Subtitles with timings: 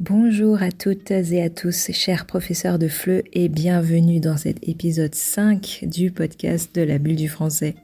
[0.00, 5.14] Bonjour à toutes et à tous, chers professeurs de FLE, et bienvenue dans cet épisode
[5.14, 7.76] 5 du podcast de la bulle du français.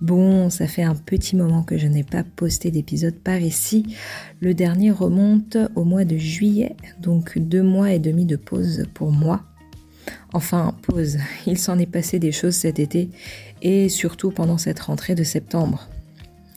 [0.00, 3.96] Bon, ça fait un petit moment que je n'ai pas posté d'épisode par ici.
[4.40, 9.12] Le dernier remonte au mois de juillet, donc deux mois et demi de pause pour
[9.12, 9.42] moi.
[10.32, 13.10] Enfin, pause, il s'en est passé des choses cet été
[13.62, 15.88] et surtout pendant cette rentrée de septembre.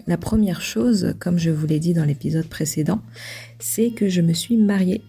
[0.09, 2.99] La première chose, comme je vous l'ai dit dans l'épisode précédent,
[3.59, 5.03] c'est que je me suis mariée.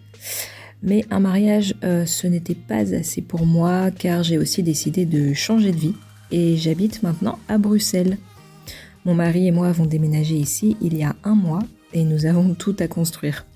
[0.83, 5.33] Mais un mariage, euh, ce n'était pas assez pour moi car j'ai aussi décidé de
[5.33, 5.95] changer de vie
[6.29, 8.19] et j'habite maintenant à Bruxelles.
[9.03, 12.53] Mon mari et moi avons déménagé ici il y a un mois et nous avons
[12.59, 13.47] tout à construire.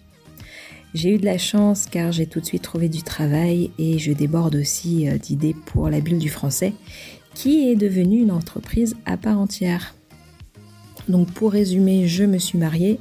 [0.95, 4.13] J'ai eu de la chance car j'ai tout de suite trouvé du travail et je
[4.13, 6.73] déborde aussi euh, d'idées pour la bulle du français
[7.35, 9.94] qui est devenue une entreprise à part entière.
[11.07, 12.99] Donc pour résumer, je me suis mariée,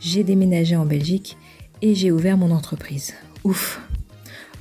[0.00, 1.36] j'ai déménagé en Belgique
[1.82, 3.14] et j'ai ouvert mon entreprise.
[3.44, 3.80] Ouf.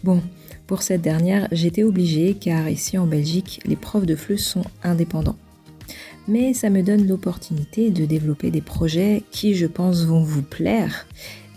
[0.04, 0.22] Bon,
[0.68, 5.38] pour cette dernière, j'étais obligée car ici en Belgique, les profs de flux sont indépendants.
[6.28, 11.06] Mais ça me donne l'opportunité de développer des projets qui, je pense, vont vous plaire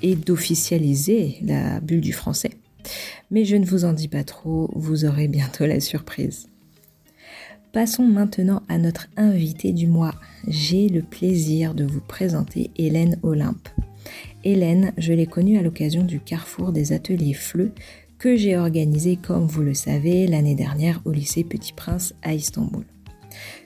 [0.02, 2.50] et d'officialiser la bulle du français.
[3.30, 6.48] Mais je ne vous en dis pas trop, vous aurez bientôt la surprise.
[7.76, 10.14] Passons maintenant à notre invité du mois.
[10.48, 13.68] J'ai le plaisir de vous présenter Hélène Olympe.
[14.44, 17.72] Hélène, je l'ai connue à l'occasion du carrefour des ateliers FLE
[18.18, 22.86] que j'ai organisé, comme vous le savez, l'année dernière au lycée Petit Prince à Istanbul.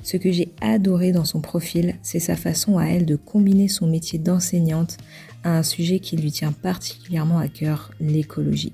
[0.03, 3.87] Ce que j'ai adoré dans son profil, c'est sa façon à elle de combiner son
[3.87, 4.97] métier d'enseignante
[5.45, 8.73] à un sujet qui lui tient particulièrement à cœur, l'écologie.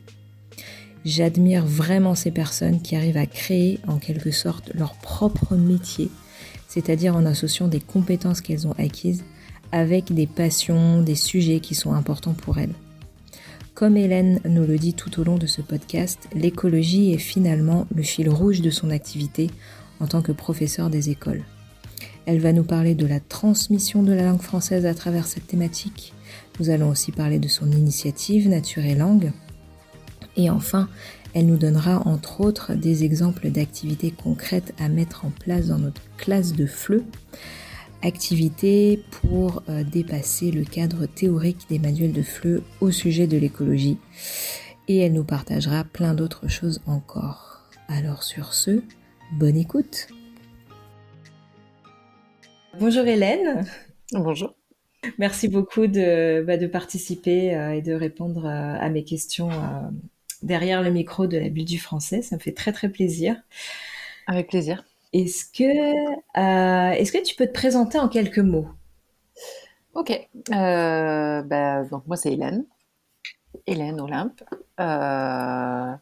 [1.06, 6.10] J'admire vraiment ces personnes qui arrivent à créer en quelque sorte leur propre métier,
[6.66, 9.22] c'est-à-dire en associant des compétences qu'elles ont acquises
[9.70, 12.74] avec des passions, des sujets qui sont importants pour elles.
[13.74, 18.02] Comme Hélène nous le dit tout au long de ce podcast, l'écologie est finalement le
[18.02, 19.48] fil rouge de son activité
[20.00, 21.44] en tant que professeur des écoles.
[22.24, 26.14] Elle va nous parler de la transmission de la langue française à travers cette thématique.
[26.58, 29.30] Nous allons aussi parler de son initiative Nature et Langue,
[30.36, 30.88] et enfin,
[31.34, 36.02] elle nous donnera entre autres des exemples d'activités concrètes à mettre en place dans notre
[36.16, 37.04] classe de FLE,
[38.02, 43.98] activités pour euh, dépasser le cadre théorique des manuels de FLE au sujet de l'écologie.
[44.88, 47.68] Et elle nous partagera plein d'autres choses encore.
[47.88, 48.82] Alors sur ce,
[49.32, 50.08] bonne écoute.
[52.78, 53.66] Bonjour Hélène.
[54.12, 54.54] Bonjour.
[55.18, 59.50] Merci beaucoup de, bah, participer euh, et de répondre euh, à mes questions
[60.46, 62.22] derrière le micro de la bulle du français.
[62.22, 63.36] Ça me fait très très plaisir.
[64.26, 64.84] Avec plaisir.
[65.12, 68.68] Est-ce que, euh, est-ce que tu peux te présenter en quelques mots?
[69.94, 70.10] Ok.
[70.52, 72.64] Euh, bah, donc moi c'est Hélène.
[73.66, 74.42] Hélène Olympe.
[74.78, 75.92] Euh,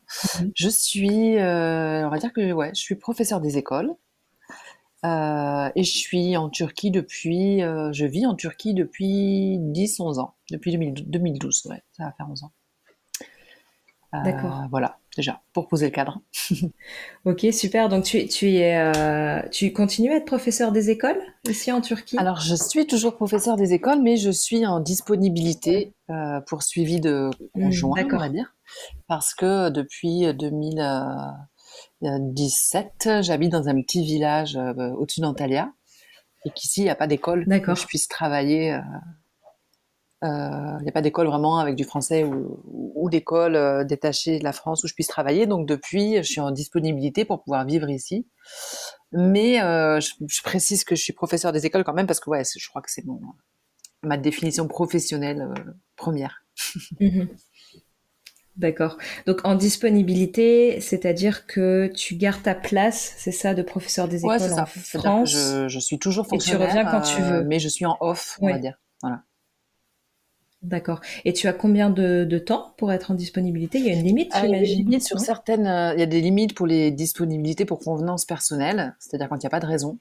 [0.40, 0.52] mhm.
[0.54, 3.94] Je suis, on va dire que ouais, je suis professeur des écoles.
[5.04, 11.66] et je suis en Turquie depuis, je vis en Turquie depuis 10-11 ans, depuis 2012,
[11.66, 12.52] ouais, ça va faire 11 ans.
[14.22, 14.60] D'accord.
[14.60, 16.20] Euh, voilà, déjà, pour poser le cadre.
[17.24, 17.88] ok, super.
[17.88, 22.18] Donc, tu, tu, es, euh, tu continues à être professeur des écoles ici en Turquie?
[22.18, 27.00] Alors, je suis toujours professeur des écoles, mais je suis en disponibilité euh, pour suivi
[27.00, 28.54] de mmh, conjoint, on va dire.
[29.08, 35.70] Parce que depuis 2017, j'habite dans un petit village au-dessus d'Antalya.
[36.46, 38.78] Et qu'ici, il n'y a pas d'école où je puisse travailler
[40.24, 44.44] il euh, n'y a pas d'école vraiment avec du français ou, d'école euh, détachée de
[44.44, 45.46] la France où je puisse travailler.
[45.46, 48.26] Donc depuis, je suis en disponibilité pour pouvoir vivre ici.
[49.12, 52.42] Mais euh, je, précise que je suis professeur des écoles quand même parce que ouais,
[52.44, 53.20] je crois que c'est mon
[54.02, 55.46] ma définition professionnelle
[55.96, 56.44] première.
[57.00, 57.28] Mhm.
[58.56, 58.98] D'accord.
[59.26, 64.52] Donc en disponibilité, c'est-à-dire que tu gardes ta place, c'est ça, de professeur des écoles
[64.52, 65.32] en France.
[65.32, 66.68] Je, je, suis toujours fonctionnaire.
[66.68, 67.42] Et tu reviens quand tu veux.
[67.42, 68.80] mais je suis en off, on va dire.
[69.02, 69.24] Voilà.
[70.64, 71.00] D'accord.
[71.26, 73.78] Et tu as combien de, temps pour être en disponibilité?
[73.78, 75.66] Il y a une limite, ah, Il y a des limites sur certaines.
[75.66, 79.40] Euh, il y a des limites pour les disponibilités pour convenance personnelle, c'est-à-dire quand il
[79.40, 79.98] n'y a pas de raison.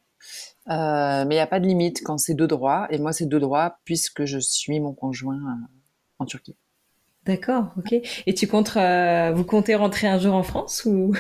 [0.70, 2.88] Euh, mais il n'y a pas de limite quand c'est deux droits.
[2.92, 5.68] Et moi, c'est deux droits puisque je suis mon conjoint euh,
[6.20, 6.56] en Turquie.
[7.26, 7.94] D'accord, ok.
[8.26, 11.14] Et tu comptes, euh, vous comptez rentrer un jour en France ou?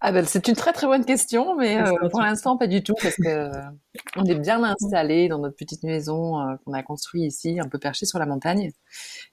[0.00, 2.94] Ah ben c'est une très très bonne question, mais euh, pour l'instant pas du tout
[3.02, 3.50] parce que
[4.16, 7.78] on est bien installé dans notre petite maison euh, qu'on a construite ici, un peu
[7.78, 8.70] perché sur la montagne.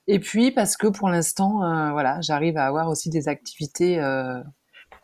[0.08, 1.58] Et puis parce que pour l'instant,
[1.92, 4.00] voilà, j'arrive à avoir aussi des activités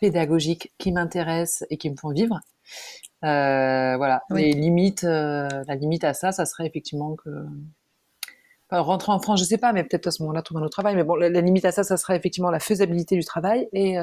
[0.00, 2.40] pédagogiques qui m'intéressent et qui me font vivre.
[3.22, 7.30] voilà, les limites, la limite à ça, ça serait effectivement que
[8.80, 10.96] rentrer en France, je sais pas, mais peut-être à ce moment-là trouver un autre travail.
[10.96, 13.96] Mais bon, la, limite à ça, ça sera effectivement la faisabilité du travail et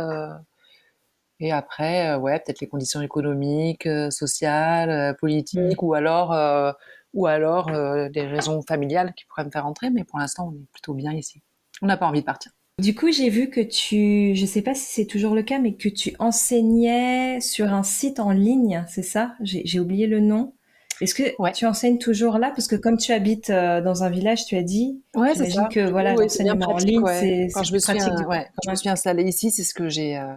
[1.44, 5.86] et après, ouais, peut-être les conditions économiques, sociales, politiques, mmh.
[5.86, 6.76] ou alors
[7.14, 7.72] ou alors
[8.12, 9.90] des raisons familiales qui pourraient me faire rentrer.
[9.90, 11.42] Mais pour l'instant, on est plutôt bien ici.
[11.82, 12.52] On n'a pas envie de partir.
[12.80, 15.76] Du coup, j'ai vu que tu, je sais pas si c'est toujours le cas, mais
[15.76, 19.36] que tu enseignais sur un site en ligne, c'est ça?
[19.42, 20.56] J'ai oublié le nom.
[21.02, 22.52] Est-ce que tu enseignes toujours là?
[22.56, 25.02] Parce que comme tu habites euh, dans un village, tu as dit.
[25.16, 25.66] Ouais, c'est ça.
[25.66, 29.24] que voilà, l'enseignement en ligne, c'est quand je me suis, quand je me suis installée
[29.24, 30.18] ici, c'est ce que j'ai.
[30.18, 30.34] Euh,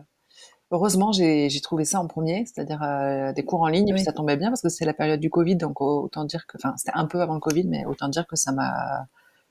[0.71, 4.13] heureusement, j'ai trouvé ça en premier, c'est-à-dire euh, des cours en ligne, et puis ça
[4.13, 6.97] tombait bien parce que c'est la période du Covid, donc autant dire que, enfin, c'était
[6.97, 9.07] un peu avant le Covid, mais autant dire que ça m'a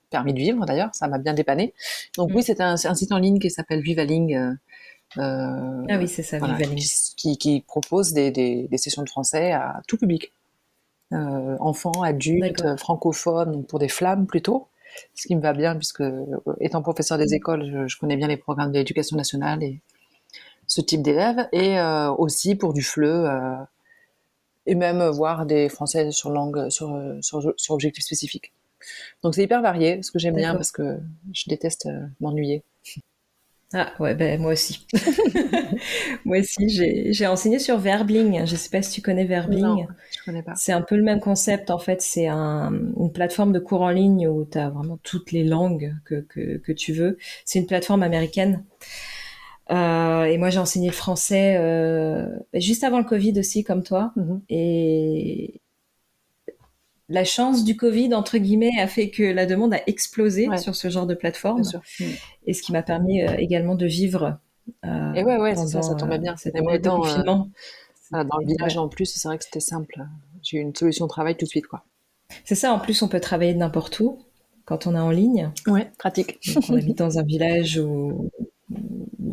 [0.10, 1.74] permis de vivre d'ailleurs, ça m'a bien dépanné.
[2.18, 2.36] Donc mm.
[2.36, 4.36] oui, c'est un, site en ligne qui s'appelle Vivaling.
[4.36, 6.84] Euh, ah oui, c'est ça, Vivaling.
[7.16, 10.34] Qui, propose des, des, sessions de français à tout public.
[11.14, 14.68] Euh, enfants, adultes, francophones, pour des flammes plutôt.
[15.16, 16.04] Ce qui me va bien puisque
[16.60, 19.82] étant professeur des écoles, je, connais bien les programmes de l'éducation nationale et
[20.68, 21.48] ce type d'élèves.
[21.52, 23.28] Et euh, aussi pour du FLE
[24.66, 28.54] et même voir des français sur langue, sur, sur, sur objectifs spécifiques.
[29.22, 31.00] Donc c'est hyper varié, ce que j'aime bien parce que
[31.34, 32.64] je déteste euh, m'ennuyer.
[33.74, 34.86] Ah ouais, ben moi aussi.
[36.26, 38.46] moi aussi, j'ai enseigné sur Verbling.
[38.46, 39.62] Je sais pas si tu connais Verbling.
[39.62, 40.54] Non, je connais pas.
[40.56, 42.02] C'est un peu le même concept en fait.
[42.02, 45.96] C'est un, une plateforme de cours en ligne où tu as vraiment toutes les langues
[46.06, 47.18] que, que, que tu veux.
[47.46, 48.64] C'est une plateforme américaine.
[49.72, 54.14] Euh, et moi, j'ai enseigné le français euh, juste avant le Covid aussi, comme toi.
[54.18, 54.42] Mm-hmm.
[54.50, 55.62] Et,
[57.14, 60.90] la chance du Covid, entre guillemets, a fait que la demande a explosé sur ce
[60.90, 61.62] genre de plateforme.
[62.00, 62.06] Mm.
[62.48, 64.40] Et ce qui m'a permis euh, également de vivre.
[64.84, 66.36] Euh, et ouais, ouais, ça, ça tombait bien.
[66.38, 70.04] C'était moi dans, euh, dans le village en plus, c'est vrai que c'était simple.
[70.42, 71.86] J'ai eu une solution de travail tout de suite, quoi.
[72.46, 74.18] C'est ça, en plus, on peut travailler n'importe où
[74.66, 75.52] quand on est en ligne.
[75.68, 76.40] Ouais, pratique.
[76.68, 78.32] on habite dans un village où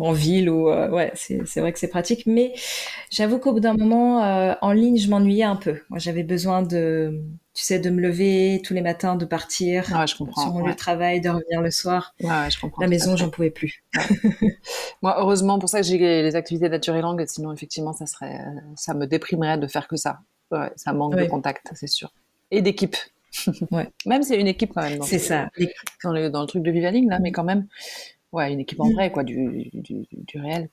[0.00, 2.52] en ville ou euh, ouais c'est vrai que c'est pratique mais
[3.10, 6.62] j'avoue qu'au bout d'un moment euh, en ligne je m'ennuyais un peu moi j'avais besoin
[6.62, 7.22] de
[7.60, 10.72] tu sais de me lever tous les matins de partir je comprends, sur mon lieu
[10.72, 12.14] de travail de revenir le soir.
[12.22, 13.84] Ouais, je comprends la maison j'en pouvais plus.
[15.02, 18.40] Moi heureusement pour ça que j'ai les activités nature et langue sinon effectivement ça serait
[18.76, 20.20] ça me déprimerait de faire que ça.
[20.50, 22.14] Ouais, ça manque de contact c'est sûr.
[22.50, 22.96] Et d'équipe.
[23.70, 23.88] Ouais.
[24.06, 25.50] même c'est une équipe quand même c'est ça.
[26.02, 27.68] dans le, dans le truc de Vivaling là mais quand même
[28.32, 28.92] Ouais, une équipe en mm.
[28.92, 30.68] vrai, quoi, du, du, du réel.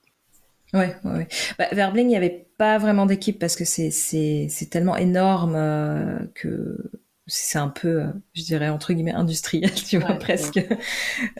[0.73, 1.27] Ouais, ouais.
[1.57, 5.55] Bah, Verbling, il n'y avait pas vraiment d'équipe parce que c'est, c'est, c'est tellement énorme
[5.55, 6.91] euh, que
[7.25, 10.57] c'est un peu, euh, je dirais, entre guillemets, industriel, tu vois, presque.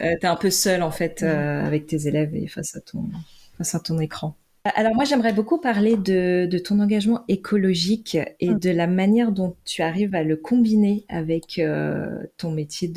[0.00, 3.10] Euh, t'es un peu seul, en fait, euh, avec tes élèves et face à ton,
[3.58, 4.36] face à ton écran.
[4.74, 8.58] Alors moi, j'aimerais beaucoup parler de, ton engagement écologique et mm.
[8.58, 12.88] de la manière dont tu arrives à le combiner avec euh, ton métier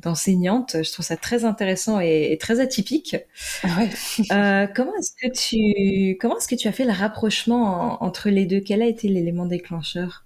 [0.00, 0.76] d'enseignante.
[0.82, 3.16] Je trouve ça très intéressant et, très atypique.
[3.64, 3.68] Ah
[4.32, 8.46] euh, comment est-ce que tu comment est-ce que tu as fait le rapprochement entre les
[8.46, 8.60] deux?
[8.60, 10.24] Quel a été l'élément déclencheur?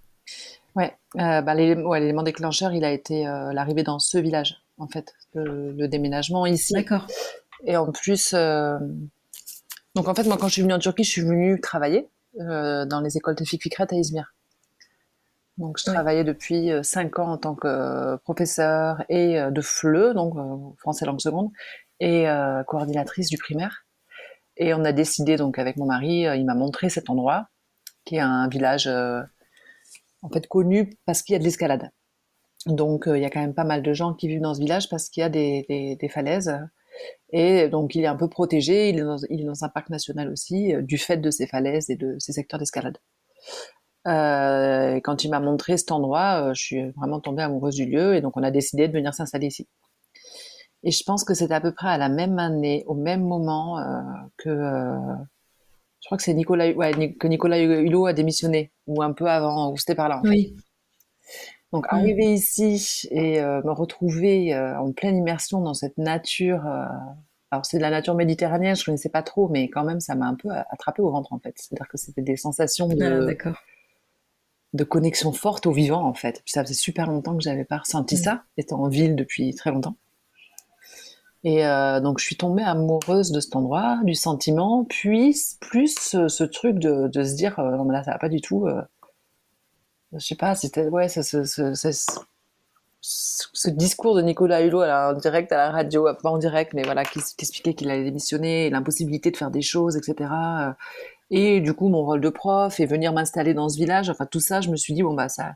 [0.75, 5.72] Ouais, euh, bah, l'élément déclencheur, il a été l'arrivée dans ce village, en fait, le,
[5.72, 6.75] le déménagement ici.
[6.75, 7.06] D'accord.
[7.64, 8.34] Et en plus
[9.96, 12.06] donc en fait, moi, quand je suis venue en Turquie, je suis venue travailler
[12.38, 14.34] euh, dans les écoles de Fikret à Izmir.
[15.56, 20.12] Donc je travaillais depuis euh, cinq ans en tant que euh, professeur et de FLE,
[20.12, 20.34] donc
[20.78, 21.50] français langue seconde,
[21.98, 22.26] et
[22.66, 23.87] coordinatrice du primaire.
[24.59, 27.49] Et on a décidé donc avec mon mari, il m'a montré cet endroit
[28.04, 31.90] qui est un village en fait connu parce qu'il y a de l'escalade.
[32.66, 34.90] Donc il y a quand même pas mal de gens qui vivent dans ce village
[34.90, 36.54] parce qu'il y a des, des falaises
[37.33, 40.83] et donc, il est un peu protégé, il est dans, un parc national aussi, euh,
[40.83, 42.99] du fait de ses falaises et de ses secteurs d'escalade.
[44.06, 48.14] Euh, quand il m'a montré cet endroit, euh, je suis vraiment tombée amoureuse du lieu
[48.14, 49.66] et donc on a décidé de venir s'installer ici.
[50.85, 53.78] Et je pense que c'était à peu près à la même année, au même moment
[53.78, 54.00] euh,
[54.37, 59.26] que je crois que c'est Nicolas, ouais, que Nicolas Hulot a démissionné ou un peu
[59.26, 60.21] avant, ou c'était par là.
[60.21, 60.54] En oui.
[61.76, 66.87] Donc arriver ici et euh, me retrouver euh, en pleine immersion dans cette nature, euh,
[67.50, 70.25] alors c'est de la nature méditerranéenne, je connaissais pas trop, mais quand même ça m'a
[70.25, 71.52] un peu attrapé au ventre en fait.
[71.56, 73.52] C'est-à-dire que c'était des sensations de, ah,
[74.73, 76.40] de connexion forte au vivant en fait.
[76.47, 78.18] Puis ça faisait super longtemps que j'avais pas ressenti mm.
[78.18, 79.97] ça, étant en ville depuis très longtemps.
[81.45, 81.62] Et
[82.02, 87.06] donc je suis tombée amoureuse de cet endroit, du sentiment, puis plus ce, truc de,
[87.06, 88.66] de, se dire non mais là ça va pas du tout
[90.12, 91.75] je sais pas, c'était ouais, ce, ce, ce,
[93.00, 97.04] ce, discours de Nicolas Hulot en direct à la radio, pas en direct, mais voilà,
[97.04, 100.30] qui, expliquait qu'il allait démissionner, l'impossibilité de faire des choses, etc.
[101.30, 104.40] Et du coup, mon rôle de prof et venir m'installer dans ce village, enfin tout
[104.40, 105.54] ça, je me suis dit bon bah ça,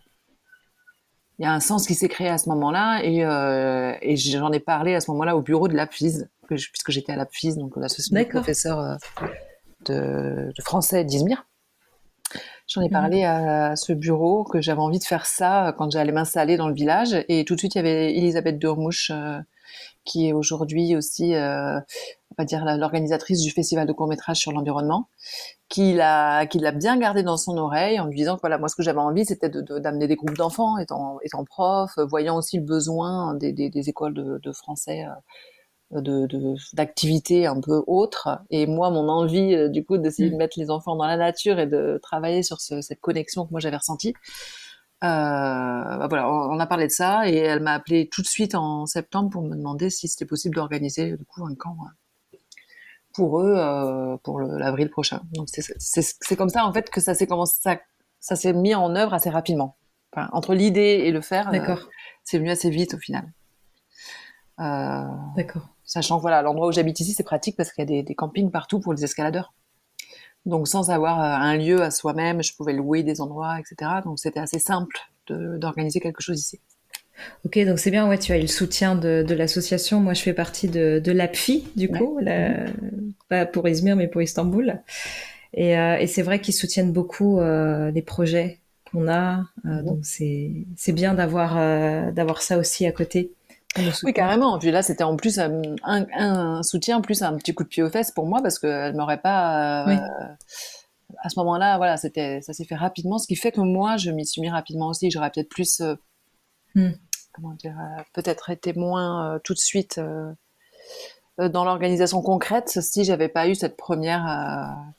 [1.39, 4.53] il y a un sens qui s'est créé à ce moment-là et, euh, et j'en
[4.53, 8.15] ai parlé à ce moment-là au bureau de l'APFIS, puisque j'étais à l'APFIS, donc l'association
[8.15, 8.97] des professeurs euh,
[9.87, 11.47] de, de français d'Izmir.
[12.73, 12.93] J'en ai mhm.
[12.93, 16.75] parlé à ce bureau que j'avais envie de faire ça quand j'allais m'installer dans le
[16.75, 19.41] village et tout de suite il y avait Elisabeth Durmouche euh,
[20.05, 24.53] qui est aujourd'hui aussi, euh, on va dire, l'organisatrice du festival de court métrage sur
[24.53, 25.09] l'environnement,
[25.69, 28.69] qui l'a, qui l'a bien gardé dans son oreille en lui disant que voilà, moi
[28.69, 32.65] ce que j'avais envie, c'était d'amener des groupes d'enfants, étant, étant prof, voyant aussi le
[32.65, 35.05] besoin des, des, des écoles de, de français.
[35.05, 35.13] Euh,
[35.91, 40.39] de, d'activités un peu autres et moi mon envie euh, du coup d'essayer de mmh.
[40.39, 43.77] mettre les enfants dans la nature et de travailler sur cette connexion que moi j'avais
[43.77, 44.15] ressentie
[45.03, 48.55] euh, bah voilà, on a parlé de ça et elle m'a appelé tout de suite
[48.55, 52.37] en septembre pour me demander si c'était possible d'organiser du coup un camp euh,
[53.15, 55.23] pour eux euh, pour l'avril prochain.
[55.33, 57.79] Donc c'est comme ça en fait que ça s'est commencé, ça,
[58.19, 59.79] ça s'est mis en œuvre assez rapidement.
[60.13, 61.51] Enfin, entre l'idée et le faire,
[62.23, 63.33] c'est venu assez vite au final.
[64.59, 65.71] D'accord.
[65.91, 68.15] Sachant que voilà, l'endroit où j'habite ici, c'est pratique parce qu'il y a des, des,
[68.15, 69.53] campings partout pour les escaladeurs.
[70.47, 73.91] Donc sans avoir euh, un lieu à soi-même, je pouvais louer des endroits, etc.
[74.05, 74.97] Donc c'était assez simple
[75.29, 76.61] d'organiser quelque chose ici.
[77.45, 79.99] Ok, donc c'est bien, ouais, tu as eu le soutien de, de l'association.
[79.99, 82.21] Moi, je fais partie de, de l'APFI, du coup,
[83.29, 84.81] pas pour Izmir, mais pour Istanbul.
[85.53, 89.41] Et, euh, et c'est vrai qu'ils soutiennent beaucoup euh, les projets qu'on a.
[89.67, 91.57] Euh, Donc c'est bien d'avoir
[92.13, 93.33] d'avoir ça aussi à côté.
[93.77, 94.59] Oui, carrément.
[94.59, 97.83] Puis là, c'était en plus euh, un, un, soutien, plus un petit coup de pied
[97.83, 99.89] aux fesses pour moi parce qu'elle m'aurait pas.
[99.89, 99.97] Euh,
[101.19, 104.11] à ce moment-là, voilà, c'était, ça s'est fait rapidement, ce qui fait que moi, je
[104.11, 105.11] m'y suis mis rapidement aussi.
[105.11, 105.95] J'aurais peut-être plus, euh,
[106.75, 106.93] hmm.
[107.33, 107.77] comment dire,
[108.13, 110.01] peut-être été moins tout de suite
[111.39, 114.23] dans l'organisation concrète si j'avais pas eu cette première,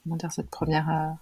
[0.03, 1.15] comment dire, cette première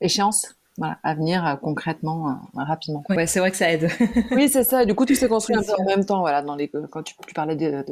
[0.00, 3.02] échéance voilà, à venir euh, concrètement, euh, rapidement.
[3.10, 3.90] Ouais, c'est vrai que ça aide.
[4.30, 4.84] oui, c'est ça.
[4.84, 6.20] Du coup, tout s'est construit un peu en même temps.
[6.20, 7.84] Voilà, dans les, quand tu, parlais mm.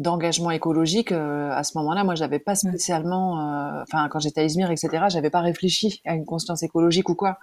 [0.00, 3.34] d'engagement de, écologique, euh, à ce moment-là, moi, j'avais pas spécialement,
[3.82, 7.38] enfin, quand j'étais à Izmir, etc., j'avais pas réfléchi à une conscience écologique ou quoi.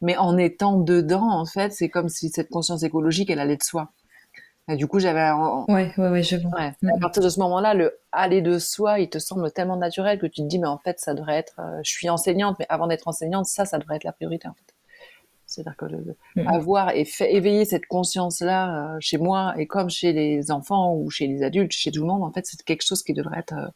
[0.00, 3.64] Mais en étant dedans, en fait, c'est comme si cette conscience écologique, elle allait de
[3.64, 3.90] soi.
[4.68, 5.30] Et du coup, j'avais.
[5.68, 6.60] Ouais, ouais, ouais, je vois.
[6.60, 10.26] À partir de ce moment-là, le aller de soi, il te semble tellement naturel que
[10.26, 11.58] tu te dis, mais en fait, ça devrait être.
[11.58, 14.52] Euh, je suis enseignante, mais avant d'être enseignante, ça, ça devrait être la priorité, en
[14.52, 14.74] fait.
[15.46, 15.86] C'est-à-dire que
[16.36, 16.46] mm.
[16.48, 21.08] avoir et fait éveiller cette conscience-là euh, chez moi et comme chez les enfants ou
[21.08, 23.54] chez les adultes, chez tout le monde, en fait, c'est quelque chose qui devrait être
[23.54, 23.68] euh,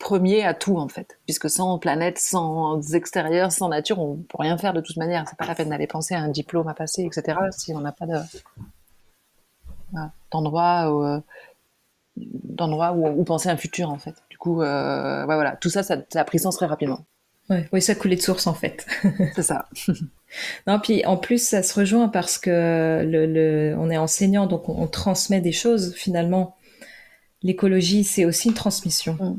[0.00, 1.20] premier à tout, en fait.
[1.26, 5.28] Puisque sans planète, sans extérieur, sans nature, on peut rien faire de toute manière.
[5.28, 7.38] C'est pas la peine d'aller penser à un diplôme à passer, etc.
[7.52, 8.16] si on n'a pas de
[10.30, 11.22] d'endroits
[12.16, 14.14] d'endroits où, où, penser un futur en fait.
[14.30, 17.04] Du coup, euh, voilà, tout ça, ça, a pris sens très rapidement.
[17.48, 18.86] Ouais, oui, ça coulait de source en fait.
[19.34, 19.68] C'est ça.
[20.66, 24.86] non, puis en plus, ça se rejoint parce que le, on est enseignant, donc on,
[24.86, 26.56] transmet des choses finalement.
[27.42, 29.14] L'écologie, c'est aussi une transmission.
[29.14, 29.38] Mm.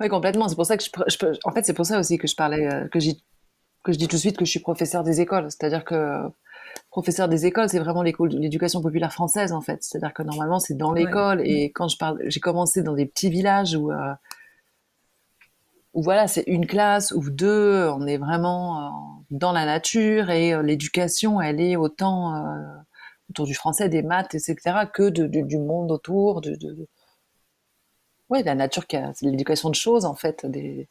[0.00, 0.48] Oui, complètement.
[0.48, 2.66] C'est pour ça que je, je, en fait, c'est pour ça aussi que je parlais,
[2.66, 2.98] euh, que,
[3.84, 5.50] que je dis tout de suite que je suis professeur des écoles.
[5.50, 6.22] C'est-à-dire que
[6.92, 9.82] professeur des écoles, c'est vraiment l'éducation populaire française en fait.
[9.82, 13.30] C'est-à-dire que normalement c'est dans l'école et quand je parle, j'ai commencé dans des petits
[13.30, 14.14] villages où, euh,
[15.94, 18.90] où voilà, c'est une classe ou deux, on est vraiment euh,
[19.30, 22.44] dans la nature et euh, l'éducation, elle est autant
[23.30, 24.56] autour du français, des maths, etc.,
[24.92, 26.86] que du monde autour, de, de,
[28.28, 30.88] ouais, la nature, c'est l'éducation de choses en fait, des,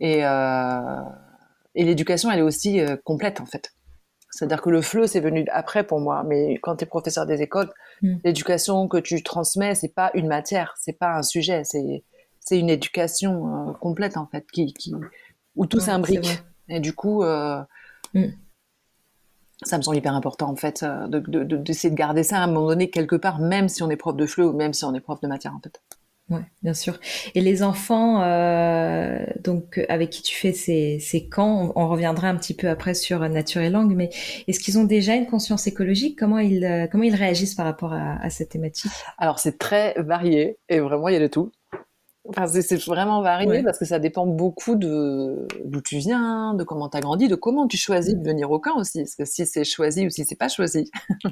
[0.00, 3.72] et, et l'éducation, elle est aussi complète en fait.
[4.30, 6.22] C'est-à-dire que le fleu, c'est venu après pour moi.
[6.24, 7.70] Mais quand tu es professeur des écoles,
[8.02, 8.16] mm.
[8.24, 12.04] l'éducation que tu transmets, c'est pas une matière, c'est pas un sujet, c'est
[12.48, 14.94] c'est une éducation euh, complète en fait, qui, qui
[15.54, 16.42] où tout s'imbrique.
[16.68, 17.60] Et du coup, euh,
[18.14, 18.28] mm.
[19.62, 22.46] ça me semble hyper important en fait euh, d'essayer de, de, garder ça à un
[22.46, 24.94] moment donné quelque part, même si on est prof de fleu ou même si on
[24.94, 25.82] est prof de matière en fait.
[26.30, 26.98] Oui, bien sûr.
[27.34, 32.36] Et les enfants, euh, donc avec qui tu fais ces, ces camps, on, reviendra un
[32.36, 34.10] petit peu après sur Nature et Langue, mais
[34.46, 36.18] est-ce qu'ils ont déjà une conscience écologique?
[36.18, 38.92] Comment ils euh, comment ils réagissent par rapport à, à cette thématique?
[39.16, 41.50] Alors c'est très varié et vraiment il y a de tout.
[42.28, 46.90] Enfin, c'est vraiment varié parce que ça dépend beaucoup de d'où tu viens, de comment
[46.90, 49.00] tu as grandi, de comment tu choisis de venir au camp aussi.
[49.00, 50.90] Parce que si c'est choisi ou si c'est pas choisi.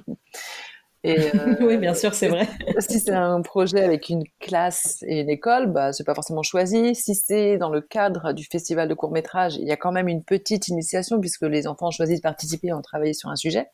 [1.06, 2.48] Et, euh, oui, bien sûr, c'est vrai.
[2.80, 6.96] si c'est un projet avec une classe et une école, bah, c'est pas forcément choisi.
[6.96, 10.08] Si c'est dans le cadre du festival de court métrage, il y a quand même
[10.08, 13.68] une petite initiation puisque les enfants choisissent de participer, ont travaillé sur un sujet.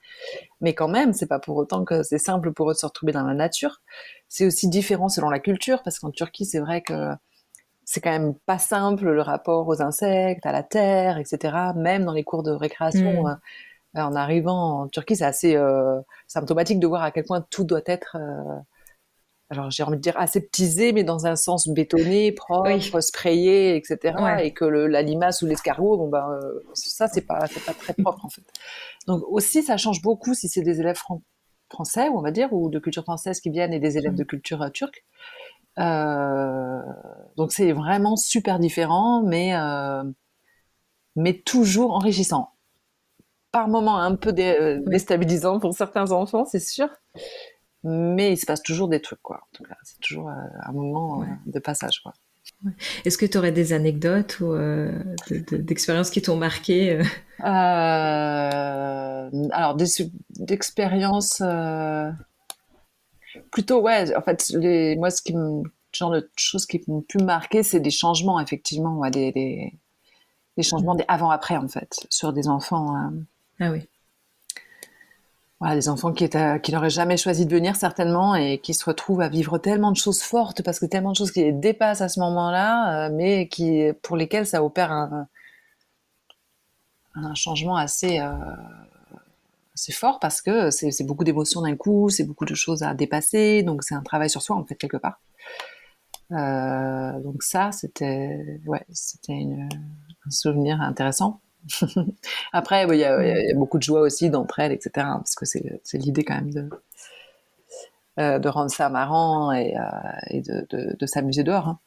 [0.61, 3.13] Mais quand même, c'est pas pour autant que c'est simple pour eux de se retrouver
[3.13, 3.81] dans la nature.
[4.29, 7.13] C'est aussi différent selon la culture parce qu'en Turquie, c'est vrai que
[7.87, 11.57] c'est quand même pas simple le rapport aux insectes, à la terre, etc.
[11.77, 13.25] Même dans les cours de récréation.
[13.25, 13.39] Mm.
[13.97, 15.57] Euh, en arrivant en Turquie, c'est assez
[16.27, 18.17] symptomatique de voir à quel point tout doit être
[19.51, 24.17] alors j'ai envie de dire aseptisé, mais dans un sens bétonné, propre, sprayé, etc.
[24.43, 26.41] Et que le, la limace ou l'escargot, bon ben
[26.73, 28.45] ça c'est pas pas très propre en fait.
[29.07, 30.99] Donc aussi ça change beaucoup si c'est des élèves
[31.73, 34.63] français, on va dire, ou de culture française qui viennent et des élèves de culture
[34.63, 35.05] euh, turque.
[35.79, 36.83] Euh,
[37.37, 40.05] donc c'est vraiment super différent, mais euh,
[41.17, 42.51] mais toujours enrichissant.
[43.53, 46.89] Par moments un peu déstabilisant pour certains enfants, c'est sûr
[47.85, 49.47] mais il se passe toujours des trucs, quoi.
[49.83, 52.13] C'est toujours euh, un moment euh, de passage, quoi.
[53.05, 54.93] Est-ce que tu aurais des anecdotes ou euh,
[55.51, 57.01] d'expériences qui t'ont marqué
[57.41, 59.31] Alors,
[60.31, 61.43] d'expériences
[63.51, 64.17] plutôt, ouais.
[64.17, 67.81] En fait, les, moi, ce qui me, genre de choses qui m'ont pu marquer, c'est
[67.81, 69.73] des changements, effectivement, ouais, des, des,
[70.57, 73.11] des changements des avant-après, en fait, sur des enfants.
[73.63, 73.89] Ah oui
[75.63, 79.21] voilà, des enfants qui, qui n'auraient jamais choisi de venir certainement et qui se retrouvent
[79.21, 82.09] à vivre tellement de choses fortes parce que tellement de choses qui les dépassent à
[82.09, 85.29] ce moment-là, euh, mais qui, pour lesquelles ça opère un,
[87.15, 88.33] un changement assez, euh,
[89.75, 93.63] assez fort parce que c'est beaucoup d'émotions d'un coup, c'est beaucoup de choses à dépasser,
[93.63, 95.21] donc c'est un travail sur soi en fait quelque part.
[96.33, 99.47] Euh, donc ça, c'était ouais, c'était
[100.27, 101.41] un souvenir intéressant.
[102.53, 104.91] Après, il y, a beaucoup de joie aussi d'entre elles, etc.
[104.95, 106.69] Parce que c'est l'idée quand même de,
[108.19, 111.69] euh, de rendre ça marrant et, euh, de, s'amuser dehors.
[111.69, 111.79] Hein.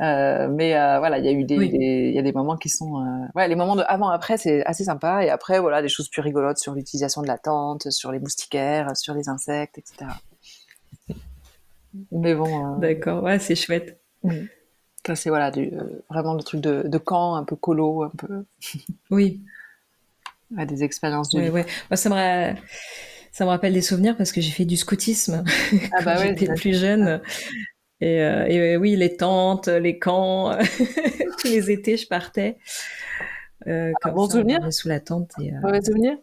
[0.00, 3.04] Euh, mais voilà, il y a eu des, il y a des moments qui sont,
[3.34, 5.24] ouais, les moments de avant-après, c'est assez sympa.
[5.24, 8.96] Et après, voilà, des choses plus rigolotes sur l'utilisation de la tente, sur les moustiquaires,
[8.96, 10.10] sur les insectes, etc.
[12.12, 12.78] Mais bon.
[12.78, 14.00] D'accord, ouais, c'est chouette.
[15.06, 18.12] Ça, c'est voilà, du, euh, vraiment le truc de, de, camp, un peu colo, un
[18.16, 18.44] peu.
[19.10, 19.40] Oui.
[20.50, 21.40] des expériences de.
[21.40, 21.66] Oui, ouais.
[21.90, 22.54] Moi, ça me,
[23.32, 25.44] ça me rappelle des souvenirs parce que j'ai fait du scoutisme
[25.92, 27.20] ah bah quand j'étais plus jeune.
[28.00, 30.56] Et, euh, et, oui, les tentes, les camps,
[31.38, 32.58] tous les étés, je partais.
[33.66, 34.72] Euh, ah, bon souvenir?
[34.72, 35.32] Sous la tente.
[35.40, 35.60] Et, euh...
[35.62, 36.16] Mauvais souvenir?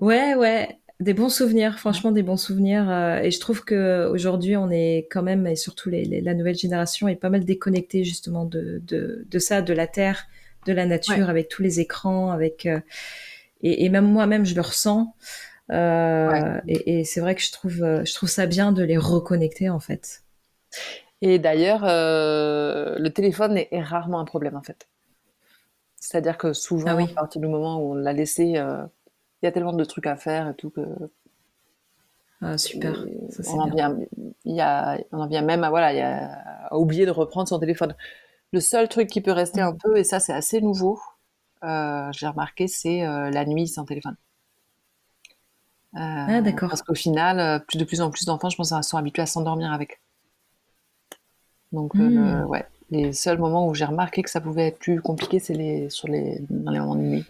[0.00, 0.78] Ouais, ouais.
[1.02, 2.88] Des bons souvenirs, franchement des bons souvenirs.
[2.88, 7.08] Euh, et je trouve que aujourd'hui on est quand même, et surtout la nouvelle génération,
[7.08, 10.26] est pas mal déconnectée justement de, de, ça, de la terre,
[10.64, 12.78] de la nature, avec tous les écrans, avec euh,
[13.62, 15.16] et, même moi-même je le ressens.
[15.72, 19.80] Euh, et, c'est vrai que je trouve, je trouve ça bien de les reconnecter en
[19.80, 20.22] fait.
[21.20, 24.86] Et d'ailleurs, le téléphone est, rarement un problème en fait.
[25.96, 28.56] C'est-à-dire que souvent, ah à partir du moment où on l'a laissé
[29.42, 30.80] il y a tellement de trucs à faire et tout que.
[32.40, 33.06] Ah, super.
[33.48, 33.96] on, en vient,
[34.44, 37.60] il y a, on en vient même à, voilà, y a, oublier de reprendre son
[37.60, 37.94] téléphone.
[38.52, 41.00] Le seul truc qui peut rester un peu, et ça c'est assez nouveau,
[41.62, 44.16] euh, j'ai remarqué, c'est euh, la nuit sans téléphone.
[45.94, 46.68] Euh, ah, d'accord.
[46.68, 49.72] Parce qu'au final, plus de plus en plus d'enfants, je pense, sont habitués à s'endormir
[49.72, 50.00] avec.
[51.70, 52.44] Donc, hmm.
[52.46, 55.90] ouais, les seuls moments où j'ai remarqué que ça pouvait être plus compliqué, c'est les,
[55.90, 57.26] sur les, dans les moments de nuit.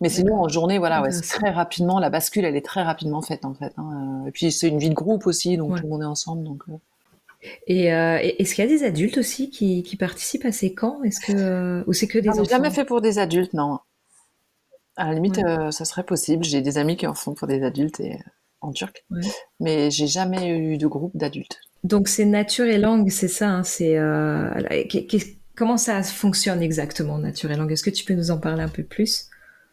[0.00, 3.22] Mais sinon, en journée, voilà, ouais, c'est très rapidement, la bascule, elle est très rapidement
[3.22, 3.72] faite, en fait.
[3.76, 4.24] Hein.
[4.26, 6.44] Et puis, c'est une vie de groupe aussi, donc tout le monde est ensemble.
[6.44, 6.72] Donc, euh.
[7.68, 11.02] Et euh, est-ce qu'il y a des adultes aussi qui, qui participent à ces camps?
[11.04, 13.78] Est-ce que ou c'est que des enfants jamais fait pour des adultes, non.
[14.96, 16.42] À la limite, euh, ça serait possible.
[16.42, 18.18] J'ai des amis qui en font pour des adultes et
[18.60, 19.04] en turc,
[19.60, 21.60] mais j'ai jamais eu de groupe d'adultes.
[21.84, 23.48] Donc c'est nature et langue, c'est ça.
[23.50, 23.96] Hein, c'est
[25.54, 27.70] comment ça fonctionne exactement nature et langue?
[27.70, 29.26] Est-ce que tu peux nous en parler un peu plus?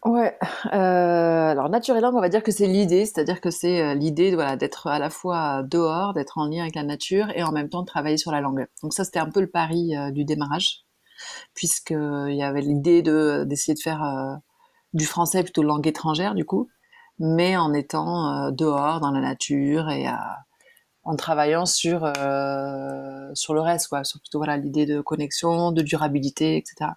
[0.05, 0.37] Ouais,
[0.67, 4.55] euh, alors naturellement, on va dire que c'est l'idée, c'est-à-dire que c'est euh, l'idée voilà,
[4.55, 7.81] d'être à la fois dehors, d'être en lien avec la nature et en même temps
[7.81, 8.67] de travailler sur la langue.
[8.83, 10.83] Donc ça, c'était un peu le pari euh, du démarrage,
[11.55, 14.39] puisqu'il y avait l'idée de d'essayer de faire
[14.93, 16.69] du français plutôt langue étrangère du coup,
[17.19, 20.07] mais en étant dehors dans la nature et
[21.03, 22.01] en travaillant sur
[23.35, 26.91] sur le reste, quoi, sur plutôt voilà l'idée de connexion, de durabilité, etc.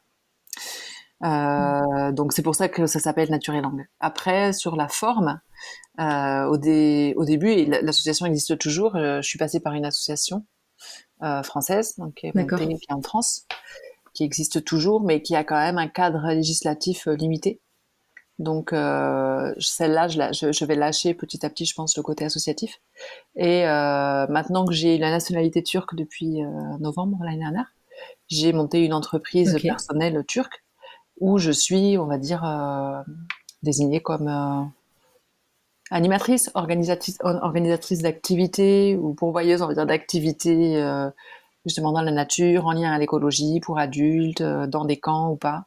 [1.25, 3.87] Euh, donc c'est pour ça que ça s'appelle Nature et Langue.
[4.01, 5.41] Après, sur la forme,
[6.01, 10.47] euh, au, au, début, l'association existe toujours, euh, je suis passée par une association
[11.23, 13.47] euh, française, donc qui est, montée, en France,
[14.15, 17.61] qui existe toujours, mais qui a quand même un cadre législatif euh, limité.
[18.39, 22.81] Donc celle-là, je, je, vais lâcher petit à petit, je pense, le côté associatif.
[23.35, 26.43] Et maintenant que j'ai la nationalité turque depuis
[26.79, 27.75] novembre l'année dernière,
[28.29, 30.63] j'ai monté une entreprise personnelle turque
[31.21, 33.03] où je suis, on va dire, euh,
[33.63, 34.65] désignée comme euh,
[35.91, 41.11] animatrice, organisatrice, d'activités ou pourvoyeuse, on va dire, d'activités euh,
[41.65, 45.65] justement dans la nature, en lien à l'écologie, pour adultes, dans des camps ou pas.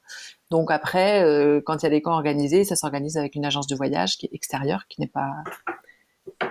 [0.49, 1.23] Donc après,
[1.65, 4.25] quand il y a des camps organisés, ça s'organise avec une agence de voyage qui
[4.25, 5.31] est extérieure, qui n'est pas,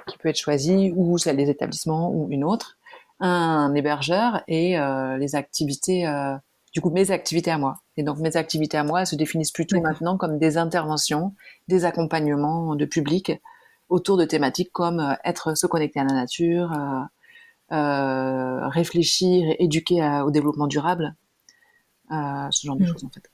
[0.07, 2.79] qui peut être choisie, ou celle des établissements ou une autre,
[3.19, 4.79] un hébergeur et
[5.19, 6.07] les activités
[6.73, 7.77] du coup mes activités à moi.
[7.97, 11.35] Et donc mes activités à moi elles se définissent plutôt maintenant comme des interventions,
[11.69, 13.33] des accompagnements de public
[13.91, 20.03] autour de thématiques comme euh, être se connecter à la nature, euh, euh, réfléchir, éduquer
[20.25, 21.15] au développement durable,
[22.11, 22.87] ce genre de hmm.
[22.87, 23.31] choses en fait.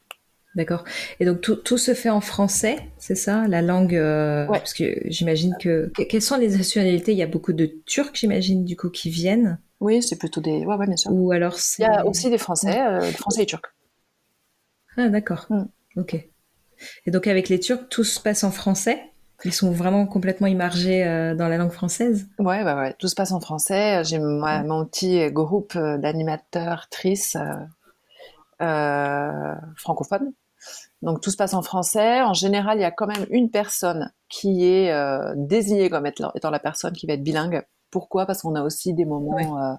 [0.56, 0.84] D'accord.
[1.20, 4.00] Et donc tout, tout, se fait en français, c'est ça, la langue
[4.48, 7.12] Parce que j'imagine que quelles sont les nationalités?
[7.12, 9.58] Il y a beaucoup de Turcs, j'imagine, du coup, qui viennent.
[9.80, 10.64] Oui, c'est plutôt des.
[10.64, 11.12] Ouais, ouais, bien sûr.
[11.12, 13.74] Ou alors Il y a aussi des Français, euh, des Français et Turcs.
[14.96, 15.46] Ah, d'accord.
[15.50, 15.64] Mm.
[15.96, 16.14] Ok.
[17.06, 19.12] Et donc, avec les Turcs, tout se passe en français?
[19.44, 22.26] Ils sont vraiment complètement immergés euh, dans la langue française?
[22.38, 22.94] Ouais, ouais, ouais.
[22.98, 24.02] Tout se passe en français.
[24.04, 27.38] J'ai mon petit groupe euh, d'animateurs, tristes
[28.58, 30.32] francophones.
[31.02, 32.22] Donc, tout se passe en français.
[32.22, 34.90] En général, il y a quand même une personne qui est
[35.36, 38.26] désignée comme étant la personne qui va être bilingue pourquoi?
[38.26, 39.74] Parce qu'on a aussi des moments, euh,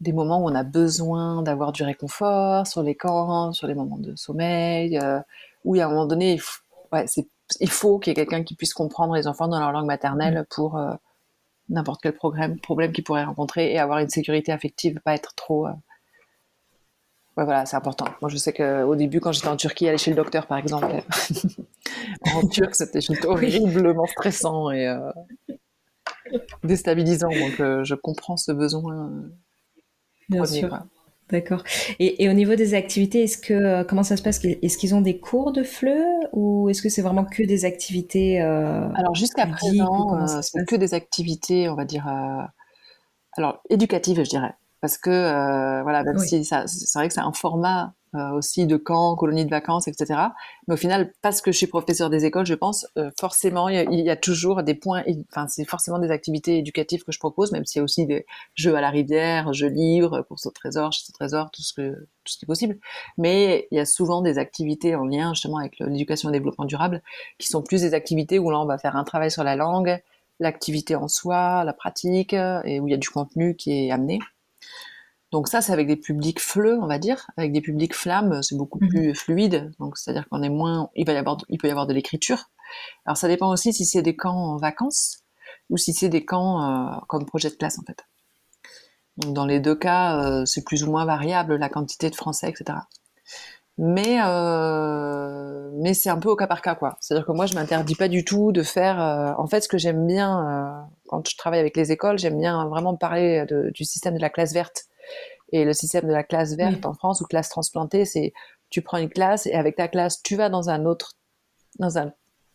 [0.00, 3.98] des moments où on a besoin d'avoir du réconfort sur les camps, sur les moments
[3.98, 5.20] de sommeil, euh,
[5.64, 6.38] où il y a un moment donné,
[7.60, 10.40] il faut, qu'il y ait quelqu'un qui puisse comprendre les enfants dans leur langue maternelle
[10.40, 10.46] mm.
[10.50, 10.94] pour euh,
[11.68, 15.66] n'importe quel problème, problème qu'ils pourraient rencontrer et avoir une sécurité affective, pas être trop.
[17.36, 18.06] Ouais, voilà, c'est important.
[18.20, 20.86] Moi, je sais qu'au début, quand j'étais en Turquie, aller chez le docteur, par exemple,
[22.34, 24.92] en turc, c'était juste horriblement stressant et
[26.64, 27.30] déstabilisant.
[27.30, 29.06] Donc, euh, je comprends ce besoin.
[29.06, 29.32] Euh,
[30.28, 30.78] Bien sûr.
[31.30, 31.62] D'accord.
[32.00, 34.44] Et, au niveau des activités, est-ce que euh, comment ça se passe?
[34.44, 38.40] Est-ce qu'ils ont des cours de FLE ou est-ce que c'est vraiment que des activités
[38.40, 42.08] Alors jusqu'à présent, c'est que des activités, on va dire,
[43.36, 47.32] alors éducatives, je dirais, parce que voilà, même si ça, c'est vrai que c'est un
[47.32, 50.20] format euh, aussi de camps, colonies de vacances, etc.
[50.66, 54.00] Mais au final, parce que je suis professeur des écoles, je pense, euh, forcément, il
[54.00, 57.64] y, a, toujours des points, enfin, c'est forcément des activités éducatives que je propose, même
[57.64, 61.04] s'il y a aussi des jeux à la rivière, jeux livres, courses au trésor, chez
[61.08, 61.92] au trésor, tout ce, que,
[62.24, 62.80] tout ce qui est possible.
[63.16, 66.64] Mais il y a souvent des activités en lien justement avec l'éducation et le développement
[66.64, 67.02] durable,
[67.38, 70.02] qui sont plus des activités où là, on va faire un travail sur la langue,
[70.40, 74.18] l'activité en soi, la pratique, et où il y a du contenu qui est amené.
[75.32, 78.56] Donc ça, c'est avec des publics fleux, on va dire, avec des publics flammes, c'est
[78.56, 78.88] beaucoup mhm.
[78.88, 79.72] plus fluide.
[79.78, 82.50] Donc c'est-à-dire qu'on est moins, il va y avoir, il peut y avoir de l'écriture.
[83.06, 85.22] Alors ça dépend aussi si c'est des camps en vacances
[85.70, 88.04] ou si c'est des camps euh, comme projet de classe en fait.
[89.18, 92.48] Donc dans les deux cas, euh, c'est plus ou moins variable la quantité de français,
[92.48, 92.78] etc.
[93.78, 96.96] Mais euh, mais c'est un peu au cas par cas quoi.
[97.00, 98.98] C'est-à-dire que moi je m'interdis pas du tout de faire.
[99.38, 102.96] en fait, ce que j'aime bien quand je travaille avec les écoles, j'aime bien vraiment
[102.96, 104.89] parler du système de la classe verte
[105.52, 108.32] et le système de la classe verte en France ou classe transplantée, c'est
[108.70, 111.14] tu prends une classe et avec ta classe, tu vas dans un autre,
[111.78, 112.12] dans un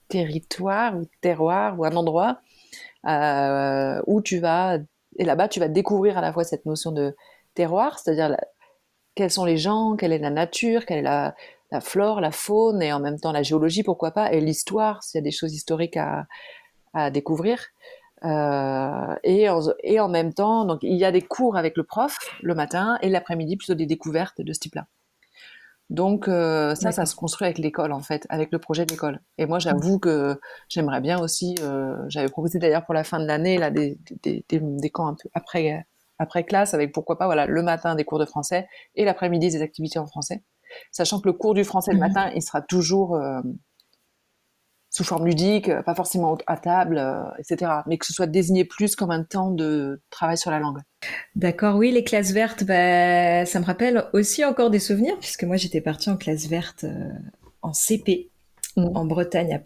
[0.08, 2.40] territoire ou terroir ou un endroit
[3.08, 4.78] euh, où tu vas,
[5.18, 7.16] et là-bas, tu vas découvrir à la fois cette notion de
[7.54, 8.36] terroir, c'est-à-dire
[9.16, 11.36] quels sont les gens, quelle est la nature, quelle est la,
[11.72, 15.20] la, flore, la faune, et en même temps la géologie, pourquoi pas, et l'histoire, s'il
[15.20, 16.28] y a des choses historiques à,
[16.94, 17.60] à découvrir.
[18.26, 21.84] Euh, et, en, et en même temps, donc il y a des cours avec le
[21.84, 24.88] prof le matin et l'après-midi plutôt des découvertes de ce type-là.
[25.92, 29.22] Donc euh, ça, ça se construit avec l'école en fait, avec le projet de l'école.
[29.38, 31.54] Et moi, j'avoue que j'aimerais bien aussi.
[31.62, 35.08] Euh, J'avais proposé d'ailleurs pour la fin de l'année là des, des, des, des, camps
[35.08, 35.86] un peu après
[36.18, 39.62] après classe, avec pourquoi pas voilà le matin des cours de français et l'après-midi des
[39.62, 40.42] activités en français,
[40.92, 42.08] sachant que le cours du français le mhm.
[42.08, 43.20] matin, il sera toujours
[44.96, 47.70] sous forme ludique, pas forcément à table, euh, etc.
[47.86, 50.80] Mais que ce soit désigné plus comme un temps de travail sur la langue.
[51.36, 55.58] D'accord, oui, les classes vertes, bah, ça me rappelle aussi encore des souvenirs, puisque moi
[55.58, 57.10] j'étais partie en classe verte euh,
[57.62, 58.30] en CP,
[58.78, 58.86] mmh.
[58.96, 59.60] en Bretagne, à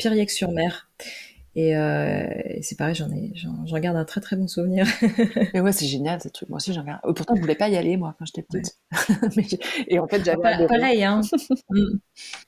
[1.57, 4.85] Euh, et, c'est pareil, j'en ai, j'en, garde un très très bon souvenir.
[5.53, 6.49] mais ouais, c'est génial ce truc.
[6.49, 6.99] Moi aussi, j'en garde.
[7.05, 8.77] Euh, pourtant, je voulais pas y aller moi quand j'étais petite.
[9.88, 11.03] et en fait, j'avais pareil.
[11.03, 11.21] Hein.
[11.71, 11.99] Mm.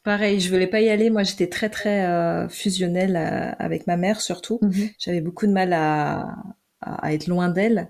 [0.03, 1.09] pareil, je voulais pas y aller.
[1.09, 3.15] Moi, j'étais très très euh, fusionnelle
[3.59, 4.59] avec ma mère surtout.
[4.63, 4.93] Mm-hmm.
[4.97, 6.35] J'avais beaucoup de mal à,
[6.81, 7.89] à, être loin d'elle.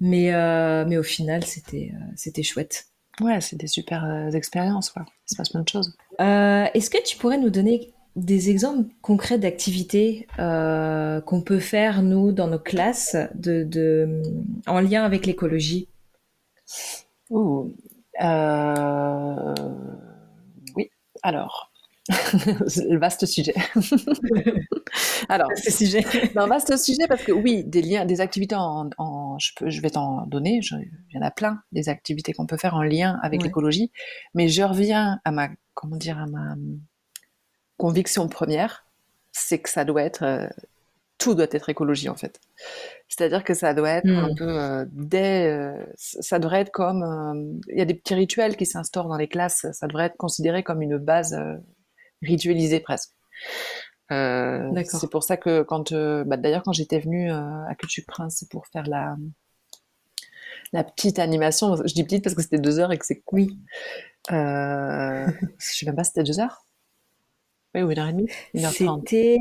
[0.00, 0.32] Mais
[0.84, 2.86] mais au final, c'était c'était chouette.
[3.20, 4.90] Ouais, c'est des super expériences.
[4.90, 5.04] Quoi.
[5.28, 5.96] Il se passe plein de choses.
[6.18, 12.32] Est-ce que tu pourrais nous donner des exemples concrets d'activités euh, qu'on peut faire, nous,
[12.32, 14.22] dans nos classes, de,
[14.66, 15.88] en lien avec l'écologie?
[17.30, 17.64] Euh,
[20.76, 20.90] Oui,
[21.22, 21.72] alors,
[22.08, 23.54] le vaste sujet.
[25.28, 26.00] Alors, vaste sujet.
[26.34, 30.26] vaste sujet parce que oui, des liens, des activités en, je, peux, je vais t'en
[30.26, 30.60] donner.
[30.62, 33.92] il y en a plein des activités qu'on peut faire en lien avec l'écologie,
[34.34, 36.56] mais je reviens à ma, comment dire, à ma
[37.82, 38.86] conviction première,
[39.32, 40.46] c'est que ça doit être, euh,
[41.18, 42.40] tout doit être écologie en fait.
[43.08, 44.36] C'est-à-dire que ça doit être un hmm.
[44.36, 48.66] peu euh, dès, euh, ça devrait être comme, il y a des petits rituels qui
[48.66, 51.36] s'instaurent dans les classes, ça devrait être considéré comme une base
[52.22, 53.10] ritualisée presque.
[54.08, 58.86] c'est pour ça que quand, bah, d'ailleurs quand j'étais venue à Culture Prince pour faire
[58.86, 59.16] la
[60.72, 63.58] la petite animation, je dis petite parce que c'était deux heures et que c'est oui.
[64.30, 65.26] Euh,
[65.58, 66.64] je sais même pas, c'était deux heures.
[67.74, 68.28] Oui, ou une heure et demie
[68.70, 69.38] C'était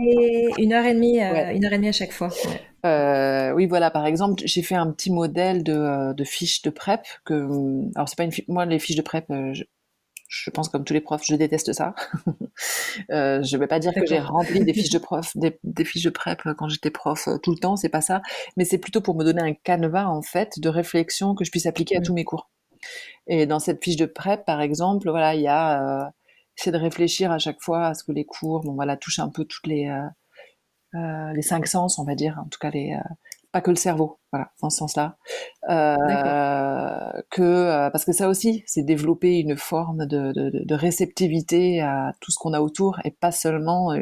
[0.58, 2.30] une heure et demie, euh, une heure et demie à chaque fois.
[2.86, 6.70] Euh, oui, voilà, par exemple, j'ai fait un petit modèle de, euh, de fiches de
[6.70, 7.06] prep.
[7.26, 7.34] Que,
[7.96, 9.64] alors, c'est pas une moi, les fiches de prep, je,
[10.30, 11.94] je, pense comme tous les profs, je déteste ça.
[13.12, 16.04] euh, je vais pas dire que j'ai rempli des fiches de prof, des, des fiches
[16.04, 18.22] de prep quand j'étais prof tout le temps, c'est pas ça.
[18.58, 21.66] Mais c'est plutôt pour me donner un canevas, en fait, de réflexion que je puisse
[21.66, 22.04] appliquer à mmh.
[22.04, 22.50] tous mes cours.
[23.28, 26.12] Et dans cette fiche de prep, par exemple, voilà, il y a
[26.56, 29.30] c'est de réfléchir à chaque fois à ce que les cours, bon voilà, touchent un
[29.30, 30.08] peu toutes les euh,
[30.96, 33.14] euh, les cinq sens, on va dire, en tout cas les euh,
[33.52, 35.18] pas que le cerveau, voilà, dans ce sens-là,
[37.30, 42.32] que parce que ça aussi, c'est développer une forme de, de, de, réceptivité à tout
[42.32, 43.94] ce qu'on a autour et pas seulement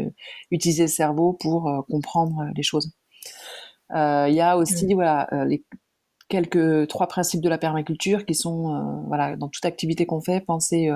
[0.51, 2.93] utiliser le cerveau pour comprendre les choses.
[3.91, 4.93] Il y a aussi, mmh.
[4.93, 5.65] voilà, les
[6.27, 10.91] quelques trois principes de la permaculture qui sont, voilà, dans toute activité qu'on fait, penser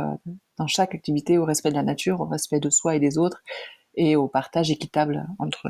[0.57, 3.41] dans chaque activité au respect de la nature, au respect de soi et des autres,
[3.95, 5.69] et au partage équitable entre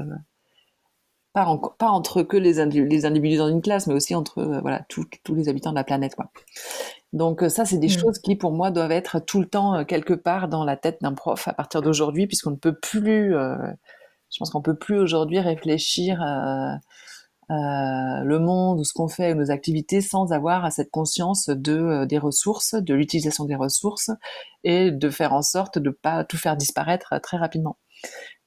[1.34, 4.86] pas, pas entre que les, les, individus dans une classe, mais aussi entre euh, voilà
[4.88, 6.16] tous les habitants de la planète.
[6.16, 6.32] Quoi.
[7.12, 8.00] Donc euh, ça, c'est des mm.
[8.00, 11.00] choses qui, pour moi, doivent être tout le temps euh, quelque part dans la tête
[11.02, 15.40] d'un prof à partir d'aujourd'hui, puisqu'on ne peut plus, je pense qu'on peut plus aujourd'hui
[15.40, 16.74] réfléchir euh,
[17.50, 22.18] le monde ou ce qu'on fait, nos activités, sans avoir cette conscience de euh, des
[22.18, 24.12] ressources, de l'utilisation des ressources
[24.64, 27.78] et de faire en sorte de pas tout faire disparaître euh, très rapidement.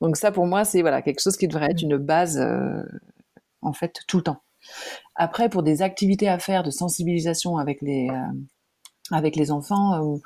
[0.01, 2.39] Donc ça, pour moi, c'est voilà quelque chose qui devrait être une base
[3.63, 4.43] en fait tout le temps.
[5.15, 8.11] Après, pour des activités à faire de sensibilisation avec les
[9.11, 10.21] avec les enfants, ou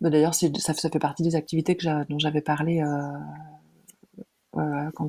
[0.00, 2.80] bah, d'ailleurs ça, ça, fait partie des activités que dont j'avais parlé
[4.58, 5.08] euh, quand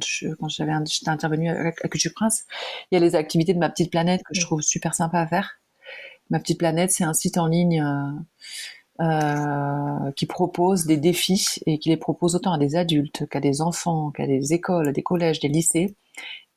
[0.49, 2.45] j'avais j'étais intervenue à, Culture Prince,
[2.91, 5.27] il y a les activités de ma petite planète que je trouve super sympa à
[5.27, 5.59] faire.
[6.29, 11.79] Ma petite planète, c'est un site en ligne euh, euh, qui propose des défis et
[11.79, 15.39] qui les propose autant à des adultes qu'à des enfants, qu'à des écoles, des collèges,
[15.39, 15.95] des lycées.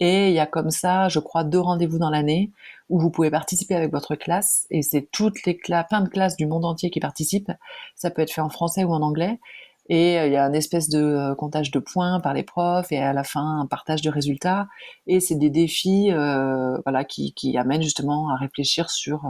[0.00, 2.50] Et il y a comme ça, je crois, deux rendez-vous dans l'année
[2.88, 4.66] où vous pouvez participer avec votre classe.
[4.70, 7.53] Et c'est toutes les classes, plein de classes du monde entier qui participent.
[7.94, 9.38] Ça peut être fait en français ou en anglais.
[9.88, 12.92] Et euh, il y a une espèce de euh, comptage de points par les profs
[12.92, 14.68] et à la fin un partage de résultats.
[15.06, 19.22] Et c'est des défis, euh, voilà, qui, qui amènent justement à réfléchir sur,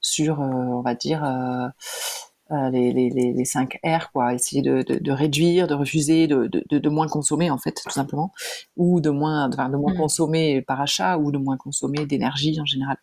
[0.00, 1.22] sur, on va dire,
[2.50, 4.34] les, les, les, 5 R, quoi.
[4.34, 8.32] Essayer de, de, de réduire, de refuser, de, moins consommer, en fait, tout simplement.
[8.76, 9.96] Ou de moins, de, de moins mmh.
[9.96, 12.98] consommer par achat ou de moins consommer d'énergie en général.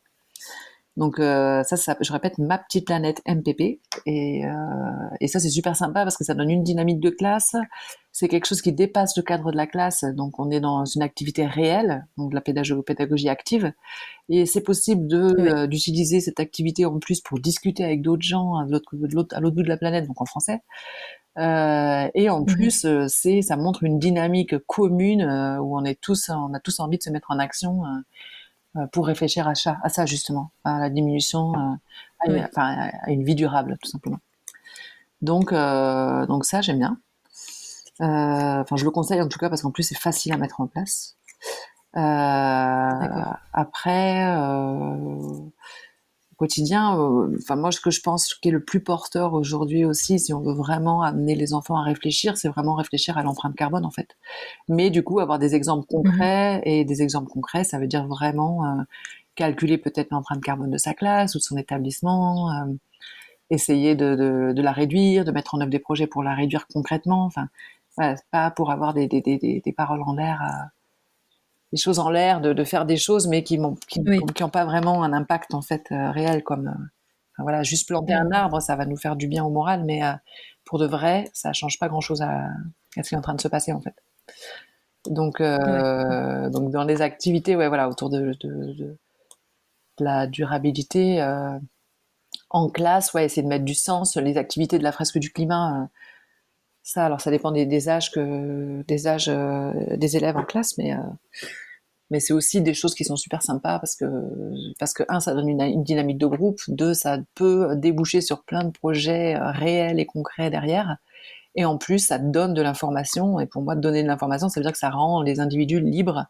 [0.99, 3.79] Donc euh, ça, ça, je répète, ma petite planète MPP.
[4.05, 4.49] Et, euh,
[5.21, 7.55] et ça, c'est super sympa parce que ça donne une dynamique de classe.
[8.11, 10.03] C'est quelque chose qui dépasse le cadre de la classe.
[10.03, 13.71] Donc on est dans une activité réelle, donc de la pédagogie, pédagogie active.
[14.27, 18.55] Et c'est possible de euh, d'utiliser cette activité en plus pour discuter avec d'autres gens
[18.55, 20.59] à l'autre bout de la planète, donc en français.
[21.37, 25.23] Euh, et en mmh plus, euh, c'est ça montre une dynamique commune
[25.61, 27.99] où on est tous, on a tous envie de se mettre en action euh,
[28.91, 31.75] pour réfléchir à ça, à ça justement, à la diminution, euh,
[32.19, 34.19] à, une, enfin, à une vie durable tout simplement.
[35.21, 36.97] Donc, euh, donc ça j'aime bien.
[37.99, 40.67] Enfin, je le conseille en tout cas parce qu'en plus c'est facile à mettre en
[40.67, 41.15] place.
[43.53, 44.25] après,
[46.39, 46.97] quotidien.
[46.97, 50.33] Euh, enfin, moi, ce que je pense qui est le plus porteur aujourd'hui aussi, si
[50.33, 53.91] on veut vraiment amener les enfants à réfléchir, c'est vraiment réfléchir à l'empreinte carbone, en
[53.91, 54.17] fait.
[54.69, 58.07] Mais du coup, avoir des exemples mmh concrets, et des exemples concrets, ça veut dire
[58.07, 58.81] vraiment euh,
[59.35, 62.73] calculer peut-être l'empreinte carbone de sa classe ou de son établissement, euh,
[63.49, 66.67] essayer de, de, de, la réduire, de mettre en œuvre des projets pour la réduire
[66.67, 67.25] concrètement.
[67.25, 67.49] Enfin,
[67.97, 70.69] voilà, pas pour avoir des, des, des, des paroles en l'air
[71.71, 74.65] des choses en l'air, de, de, faire des choses, mais qui n'ont qui, qui pas
[74.65, 76.43] vraiment un impact en fait euh, réel.
[76.43, 79.83] Comme euh, voilà, juste planter un arbre, ça va nous faire du bien au moral,
[79.85, 80.13] mais euh,
[80.65, 82.47] pour de vrai, ça change pas grand chose à,
[82.97, 83.95] à, ce qui est en train de se passer en fait.
[85.07, 88.97] Donc, donc dans les activités, ouais, voilà, autour de, de, de
[89.97, 91.21] la durabilité
[92.49, 94.17] en classe, ouais, essayer de mettre du sens.
[94.17, 95.89] Les activités de la fresque du climat
[96.83, 100.95] Ça, alors ça dépend des, âges que des âges des élèves en classe, mais
[102.09, 104.05] mais c'est aussi des choses qui sont super sympas parce que
[104.79, 108.63] parce que un ça donne une, dynamique de groupe, deux ça peut déboucher sur plein
[108.63, 110.97] de projets réels et concrets derrière.
[111.55, 113.39] Et en plus, ça donne de l'information.
[113.39, 116.27] Et pour moi, donner de l'information, ça veut dire que ça rend les individus libres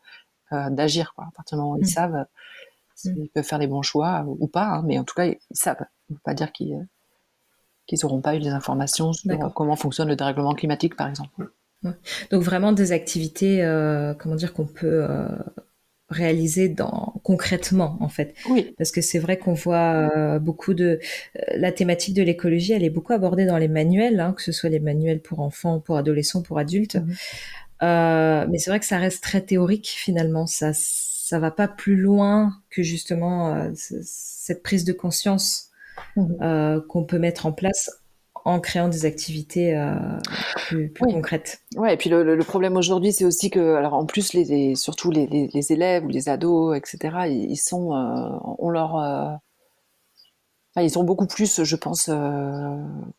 [0.51, 1.13] d'agir.
[1.13, 1.25] Quoi.
[1.25, 1.85] À partir du moment où ils mmh.
[1.85, 2.25] savent
[3.05, 3.23] Mm.
[3.23, 5.85] Ils peuvent faire les bons choix ou pas, hein, mais en tout cas, ils savent.
[6.09, 6.87] On ne pas dire qu'ils
[8.03, 11.49] n'auront pas eu des informations sur comment fonctionne le dérèglement climatique, par exemple.
[12.31, 15.27] Donc vraiment des activités, euh, comment dire, qu'on peut euh,
[16.09, 18.35] réaliser dans, concrètement, en fait.
[18.49, 18.73] Oui.
[18.77, 20.99] Parce que c'est vrai qu'on voit euh, beaucoup de...
[21.55, 24.69] la thématique de l'écologie, elle est beaucoup abordée dans les manuels, hein, que ce soit
[24.69, 26.97] les manuels pour enfants, pour adolescents, pour adultes.
[27.81, 28.49] Mm-hmm.
[28.49, 30.47] mais c'est vrai que ça reste très théorique, finalement.
[30.47, 35.68] Ça ça va pas plus loin que justement cette prise de conscience
[36.15, 36.37] mhm.
[36.41, 37.89] euh, qu'on peut mettre en place
[38.45, 39.93] en créant des activités euh,
[40.55, 41.61] plus, concrètes.
[41.75, 45.71] Ouais, et puis le, problème aujourd'hui, c'est aussi que, alors en plus, les, surtout les,
[45.71, 47.89] élèves ou les ados, etc., ils, sont,
[48.57, 49.39] on leur,
[50.77, 52.09] ils sont beaucoup plus, je pense,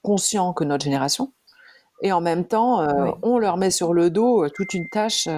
[0.02, 1.32] conscients que notre génération.
[2.02, 2.84] Et en même temps,
[3.22, 5.28] on leur met sur le dos toute une tâche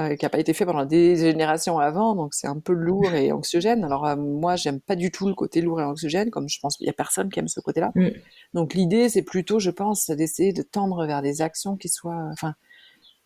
[0.00, 3.12] euh, qui n'a pas été fait pendant des générations avant, donc c'est un peu lourd
[3.12, 3.84] et anxiogène.
[3.84, 6.78] Alors euh, moi, j'aime pas du tout le côté lourd et anxiogène, comme je pense
[6.78, 7.92] qu'il y a personne qui aime ce côté-là.
[7.94, 8.08] Mm.
[8.54, 12.54] Donc l'idée, c'est plutôt, je pense, d'essayer de tendre vers des actions qui soient, enfin,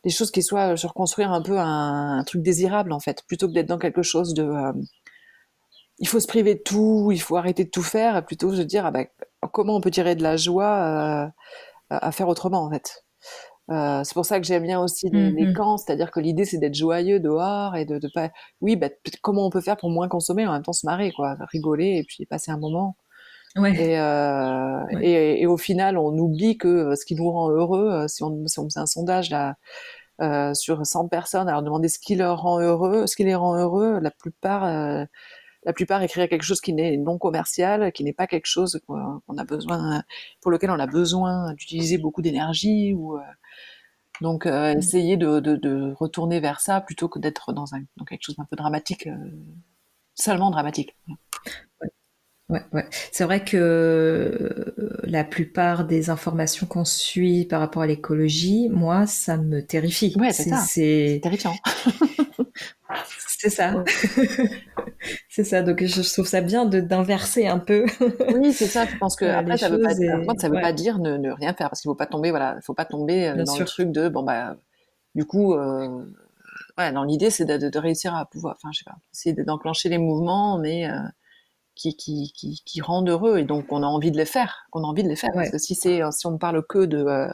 [0.02, 3.52] des choses qui soient sur construire un peu un, truc désirable en fait, plutôt que
[3.52, 4.72] d'être dans quelque chose de, euh,
[6.00, 8.84] il faut se priver de tout, il faut arrêter de tout faire, plutôt de dire,
[8.86, 9.06] ah ben,
[9.52, 11.32] comment on peut tirer de la joie
[11.90, 13.05] à faire autrement en fait.
[13.70, 16.58] Euh, c'est pour ça que j'aime bien aussi les, mmh camps, c'est-à-dire que l'idée c'est
[16.58, 18.88] d'être joyeux dehors et de, de pas, oui, bah,
[19.22, 22.04] comment on peut faire pour moins consommer en même temps se marrer, quoi, rigoler et
[22.04, 22.96] puis passer un moment.
[23.56, 23.74] Ouais.
[23.74, 28.06] Et, euh, et, et, au final, on oublie que euh, ce qui nous rend heureux,
[28.06, 29.54] si on, si on fait un sondage là
[30.20, 33.56] euh, sur 100 personnes, alors demander ce qui leur rend heureux, ce qui les rend
[33.56, 35.06] heureux, la plupart,
[35.66, 39.36] la plupart écriraient quelque chose qui n'est non commercial, qui n'est pas quelque chose qu'on
[39.36, 40.02] a besoin,
[40.40, 43.18] pour lequel on a besoin d'utiliser beaucoup d'énergie ou
[44.20, 44.78] donc, euh, mmh.
[44.78, 48.36] essayer de, de, de, retourner vers ça plutôt que d'être dans, un, dans quelque chose
[48.36, 49.30] d'un peu dramatique, euh,
[50.14, 50.96] seulement dramatique.
[51.80, 51.88] Ouais.
[52.48, 52.86] Ouais, ouais.
[53.10, 59.06] C'est vrai que euh, la plupart des informations qu'on suit par rapport à l'écologie, moi,
[59.06, 60.14] ça me terrifie.
[60.16, 60.58] Ouais, c'est ça.
[60.58, 61.54] C'est terrifiant.
[63.38, 63.84] c'est ça.
[65.28, 65.62] c'est ça.
[65.62, 67.86] Donc je trouve ça bien d'inverser un peu.
[68.34, 68.86] oui, c'est ça.
[68.86, 69.94] Je pense que après ça veut pas,
[70.38, 72.30] ça veut pas dire ne, ne, rien faire parce qu'il faut pas tomber.
[72.30, 74.56] Voilà, il faut pas tomber euh, dans le truc de bon bah
[75.14, 75.54] du coup.
[75.54, 76.04] Euh,
[77.06, 80.58] l'idée c'est de, de, réussir à pouvoir, enfin je sais pas, essayer d'enclencher les mouvements,
[80.58, 80.98] mais euh,
[81.76, 84.82] qui, qui, qui, qui, rendent heureux et donc on a envie de les faire, qu'on
[84.82, 85.30] a envie de les faire.
[85.34, 87.28] Parce que si c'est, si on ne parle que de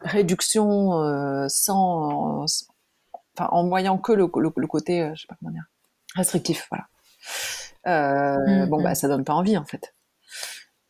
[0.00, 2.44] réduction sans,
[3.36, 5.66] enfin en voyant que le, le, côté, je sais pas comment dire,
[6.16, 6.86] restrictif, voilà.
[7.86, 9.94] Euh, bon, bah, ça donne pas envie, en fait.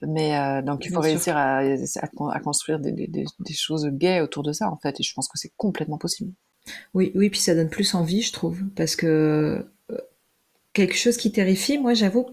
[0.03, 4.43] Mais euh, donc, il faut réussir à, à, construire des, des, des, choses gaies autour
[4.43, 5.01] de ça, en fait.
[5.01, 6.33] Et je pense que c'est complètement possible.
[6.95, 10.01] Oui, oui, puis ça donne plus envie, je trouve, parce que euh,
[10.77, 12.27] quelque chose qui terrifie, moi, j'avoue,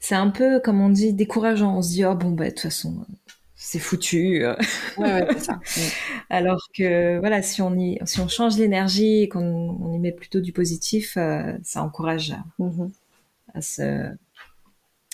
[0.00, 1.76] c'est un peu, comme on dit, décourageant.
[1.76, 3.06] On se dit, oh bon, bah, de toute façon,
[3.54, 4.44] c'est foutu.
[4.44, 4.56] Ouais,
[4.98, 5.60] ouais, c'est ça.
[6.30, 10.40] Alors que voilà, si on y, si on change l'énergie et qu'on y met plutôt
[10.40, 12.90] du positif, euh, ça encourage mm-hmm.
[13.54, 14.10] à, se,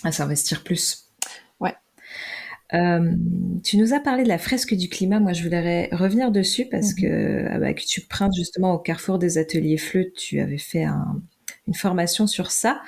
[0.03, 1.09] à s'investir plus.
[1.59, 1.75] Ouais.
[2.73, 3.13] Euh,
[3.63, 5.19] tu nous as parlé de la fresque du climat.
[5.19, 7.01] Moi, je voudrais revenir dessus parce mm-hmm.
[7.01, 10.85] que, ah bah, que tu printes justement au carrefour des ateliers FLE, tu avais fait
[11.67, 12.81] une formation sur ça.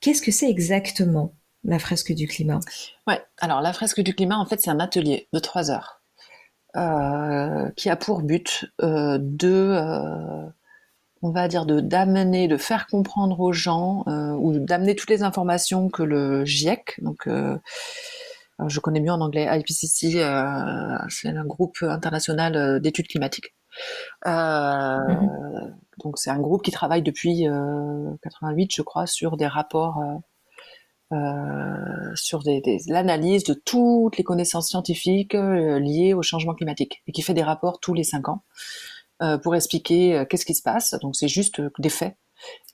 [0.00, 2.60] Qu'est-ce que c'est exactement la fresque du climat?
[3.06, 6.02] Ouais, alors la fresque du climat, en fait, c'est un atelier de trois heures
[6.76, 10.48] euh, qui a pour but euh, de, euh,
[11.22, 15.88] on va dire, de d'amener, de faire comprendre aux gens ou d'amener toutes les informations
[15.88, 17.00] que le GIEC,
[18.68, 20.20] je connais mieux en anglais, IPCC,
[21.08, 23.54] c'est un groupe international d'études climatiques.
[24.24, 25.74] Mm-hmm.
[26.02, 27.46] Donc c'est un groupe qui travaille depuis
[28.22, 30.02] 88, je crois, sur des rapports
[31.12, 32.42] euh, sur
[32.88, 37.42] l'analyse de toutes les connaissances scientifiques euh, liées au changement climatique et qui fait des
[37.42, 38.42] rapports tous les cinq ans
[39.22, 40.94] euh, pour expliquer qu'est-ce qui se passe.
[41.02, 42.16] Donc c'est juste des faits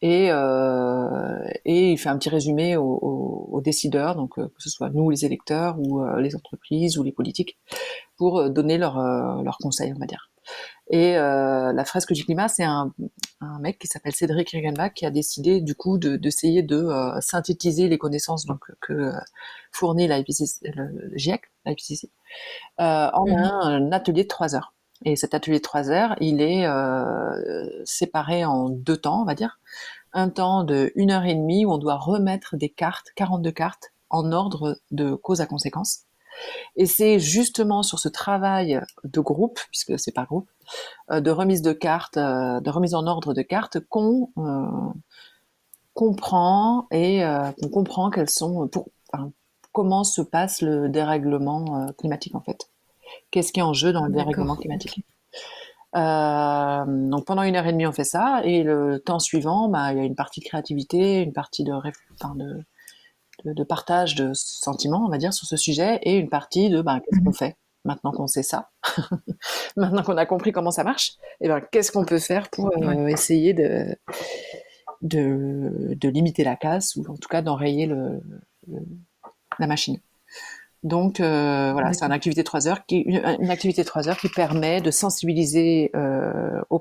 [0.01, 5.27] et, et il fait un petit résumé aux, décideurs, donc que ce soit nous les
[5.27, 7.59] électeurs ou les entreprises ou les politiques,
[8.17, 8.99] pour donner leurs
[9.43, 10.31] leur conseils, on va dire.
[10.93, 12.93] Et la fresque du climat, c'est un,
[13.61, 16.89] mec qui s'appelle Cédric Regenbach qui a décidé du coup d'essayer de,
[17.21, 19.13] synthétiser les connaissances donc que
[19.71, 22.11] fournit l'IPCC, le GIEC, l'IPCC,
[22.79, 24.75] en mmh un atelier de trois heures.
[25.05, 26.67] Et cet atelier de trois heures, il est
[27.85, 29.61] séparé en deux temps, on va dire
[30.13, 33.93] un temps de une heure et demie où on doit remettre des cartes, 42 cartes,
[34.09, 36.05] en ordre de cause à conséquence.
[36.77, 40.49] Et c'est justement sur ce travail de groupe, puisque c'est pas groupe,
[41.11, 44.67] euh, de remise de cartes, euh, de remise en ordre de cartes, qu'on euh,
[45.95, 47.23] comprend et
[47.61, 48.89] qu'on comprend quels sont, pour,
[49.73, 52.71] comment se passe le dérèglement climatique en fait.
[53.31, 55.05] Qu'est-ce qui est en jeu dans le dérèglement climatique
[55.97, 59.93] euh, donc pendant une heure et demie, on fait ça, et le temps suivant, bah,
[59.93, 61.73] il y a une partie de créativité, une partie de,
[62.37, 62.65] de,
[63.45, 66.83] de, de, partage de sentiments, on va dire, sur ce sujet, et une partie de
[66.83, 67.35] bah, qu'est-ce qu'on mhm.
[67.35, 68.71] fait maintenant qu'on sait ça,
[69.77, 73.07] maintenant qu'on a compris comment ça marche, et ben qu'est-ce qu'on peut faire pour euh,
[73.07, 73.97] essayer de,
[75.03, 78.21] de, de, limiter la casse ou en tout cas d'enrayer le,
[79.59, 79.99] la machine.
[80.83, 84.17] Donc euh, voilà, c'est une activité de trois heures qui une, activité de trois heures
[84.17, 86.81] qui permet de sensibiliser euh, au,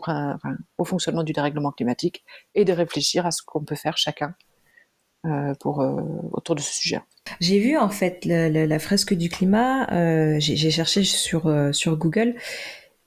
[0.78, 2.24] au, fonctionnement du dérèglement climatique
[2.56, 4.36] et de réfléchir à ce qu'on peut faire chacun
[5.60, 6.02] pour euh,
[6.32, 7.02] autour de ce sujet.
[7.40, 9.92] J'ai vu en fait la fresque du climat.
[9.92, 12.36] Euh, j'ai cherché sur sur Google.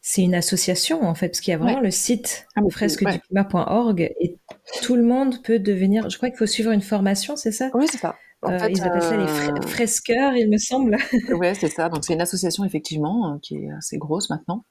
[0.04, 4.36] C'est une association en fait, parce qu'il y a vraiment le site ah, fresqueduclimat.org et
[4.82, 6.10] tout le monde peut devenir.
[6.10, 7.70] Je crois qu'il faut suivre une formation, c'est ça?
[7.74, 8.16] Oui, c'est ça.
[8.42, 10.98] En fait, ils appellent ça les euh, fresqueurs, il me semble.
[11.30, 11.88] ouais, c'est ça.
[11.88, 14.64] Donc c'est une association effectivement euh, qui est assez grosse maintenant.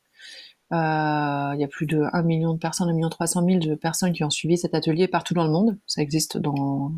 [0.71, 3.75] Euh, il y a plus de 1 million de personnes, 1 million 300 000 de
[3.75, 5.77] personnes qui ont suivi cet atelier partout dans le monde.
[5.85, 6.91] Ça existe dans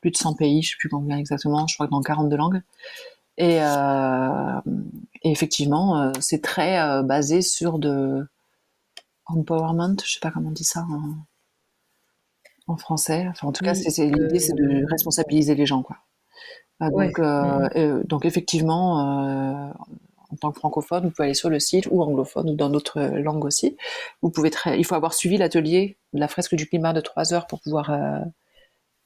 [0.00, 2.62] plus de 100 pays, je sais plus combien exactement, je crois que dans 42 langues.
[3.36, 4.60] Et, euh,
[5.22, 8.26] et effectivement, c'est très basé sur de
[9.26, 10.86] empowerment, je sais pas comment on dit ça
[12.66, 13.26] en français.
[13.28, 15.98] Enfin, en tout cas, c'est, l'idée, c'est de responsabiliser les gens, quoi.
[16.80, 19.72] Ah, donc, euh, euh, donc effectivement, euh,
[20.34, 23.00] en tant que francophone, vous pouvez aller sur le site ou anglophone ou dans d'autres
[23.00, 23.76] langues aussi.
[24.22, 27.32] Vous pouvez très, il faut avoir suivi l'atelier de la fresque du climat de trois
[27.32, 27.90] heures pour pouvoir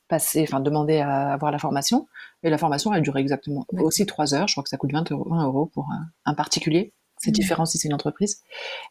[0.08, 2.08] passer, enfin demander à avoir la formation.
[2.42, 4.48] Et la formation, elle dure exactement aussi trois heures.
[4.48, 5.88] Je crois que ça coûte 20 euros, 20 euros pour
[6.24, 6.92] un, particulier.
[7.18, 7.34] C'est mmh.
[7.34, 8.42] différent si c'est une entreprise.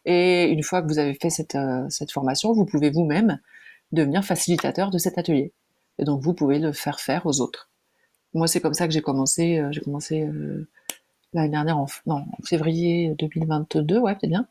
[0.04, 1.56] Et une fois que vous avez fait cette,
[1.88, 3.40] cette formation, vous pouvez vous-même
[3.92, 5.52] devenir facilitateur de cet atelier.
[5.98, 7.68] Et donc vous pouvez le faire faire aux autres.
[8.34, 9.58] Moi, c'est comme ça que j'ai commencé.
[9.58, 10.68] Euh, j'ai commencé euh,
[11.32, 14.46] l'année dernière, en, non, en février 2022, ouais, c'est bien.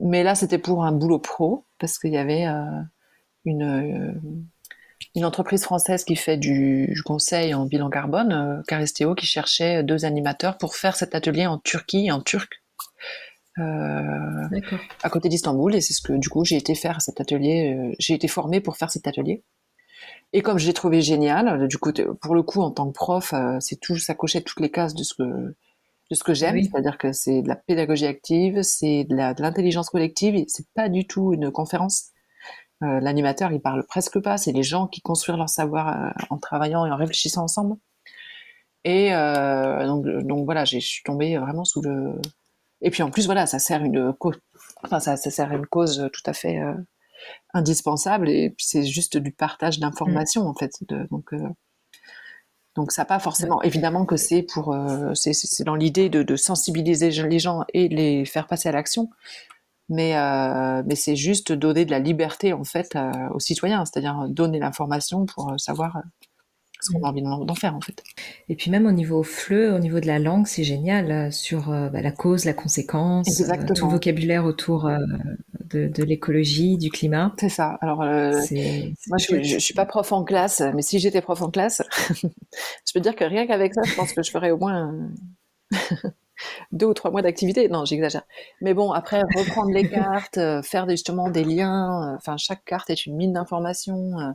[0.00, 2.82] Mais là, c'était pour un boulot pro parce qu'il y avait euh,
[3.44, 4.20] une
[5.14, 10.58] une entreprise française qui fait du, conseil en bilan carbone, Carestéo, qui cherchait deux animateurs
[10.58, 12.62] pour faire cet atelier en Turquie, en turc,
[13.58, 14.60] euh,
[15.02, 15.74] à côté d'Istanbul.
[15.74, 17.74] Et c'est ce que du coup j'ai été faire cet atelier.
[17.74, 19.42] Euh, j'ai été formée pour faire cet atelier.
[20.32, 23.32] Et comme je l'ai trouvé génial, du coup, pour le coup, en tant que prof,
[23.32, 25.56] euh, c'est tout, ça cochait toutes les cases de ce que
[26.10, 30.44] de ce que j'aime, c'est-à-dire que c'est de la pédagogie active, c'est de l'intelligence collective,
[30.48, 32.08] c'est pas du tout une conférence.
[32.80, 36.90] L'animateur, il parle presque pas, c'est les gens qui construisent leur savoir en travaillant et
[36.90, 37.76] en réfléchissant ensemble.
[38.84, 42.20] Et donc, donc voilà, je suis tombée vraiment sous le
[42.82, 44.38] et puis en plus, voilà, ça sert une cause,
[44.82, 46.74] enfin, ça, ça sert une cause tout à fait euh,
[47.52, 48.30] indispensable.
[48.30, 50.72] Et puis c'est juste du partage d'informations, en fait.
[50.88, 51.48] De, donc, euh,
[52.76, 53.62] donc ça pas forcément.
[53.62, 58.24] Évidemment que c'est pour, euh, c'est dans l'idée de, de, sensibiliser les gens et les
[58.24, 59.10] faire passer à l'action.
[59.88, 60.14] Mais,
[60.86, 62.96] mais c'est juste donner de la liberté en fait
[63.34, 66.00] aux citoyens, c'est-à-dire donner l'information pour savoir
[66.80, 68.02] ce qu'on a envie d'en faire en fait.
[68.48, 71.70] Et puis même au niveau fleu, au niveau de la langue, c'est génial euh, sur
[71.70, 74.90] euh, bah, la cause, la conséquence, euh, tout le vocabulaire autour
[75.70, 77.32] de, l'écologie, du climat.
[77.38, 77.78] C'est ça.
[77.80, 81.82] Alors moi, je, je, suis pas prof en classe, mais si j'étais prof en classe,
[82.08, 84.92] je peux dire que rien qu'avec ça, je pense que je ferais au moins
[86.72, 87.68] deux ou trois mois d'activité.
[87.68, 88.22] Non, j'exagère.
[88.60, 92.16] Mais bon, après, reprendre les cartes, faire justement des liens.
[92.16, 94.34] Enfin, chaque carte est une mine d'informations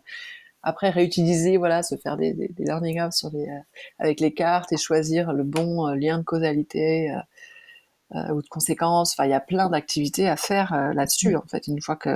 [0.66, 3.60] après, réutiliser, voilà, se faire des, des, des learning apps sur les, euh,
[4.00, 7.16] avec les cartes et choisir le bon euh, lien de causalité
[8.16, 9.14] euh, ou de conséquence.
[9.14, 12.10] Enfin, il y a plein d'activités à faire là-dessus, en fait, une fois que.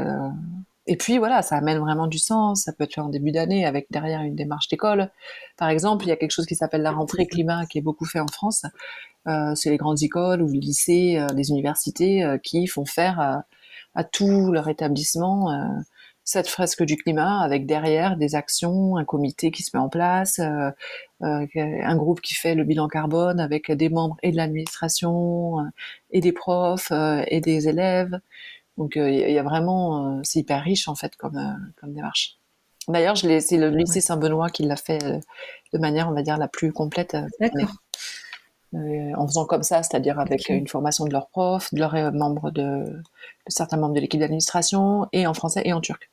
[0.88, 2.64] Et puis voilà, ça amène vraiment du sens.
[2.64, 5.12] Ça peut être fait en début d'année avec derrière une démarche d'école.
[5.56, 8.06] Par exemple, il y a quelque chose qui s'appelle la rentrée climat qui est beaucoup
[8.06, 8.64] fait en France.
[9.28, 13.44] Euh, c'est les grandes écoles ou les lycées, les universités qui font faire
[13.94, 15.52] à tout leur établissement
[16.30, 20.38] cette fresque du climat avec derrière des actions, un comité qui se met en place,
[20.38, 20.70] euh,
[21.24, 25.58] euh, un groupe qui fait le bilan carbone avec des membres et de l'administration
[26.12, 28.20] et des profs et des élèves.
[28.78, 31.40] Donc il y a vraiment, c'est hyper riche en fait comme
[31.82, 32.38] comme démarche.
[32.88, 35.00] D'ailleurs, c'est le lycée Saint-Benoît qui l'a fait
[35.74, 37.18] de manière, on va dire, la plus complète.
[38.76, 42.12] Euh, en faisant comme ça, c'est-à-dire avec une formation de leurs profs, de leurs euh,
[42.12, 43.02] membres de, de
[43.48, 46.12] certains membres de l'équipe d'administration, et en français et en turc.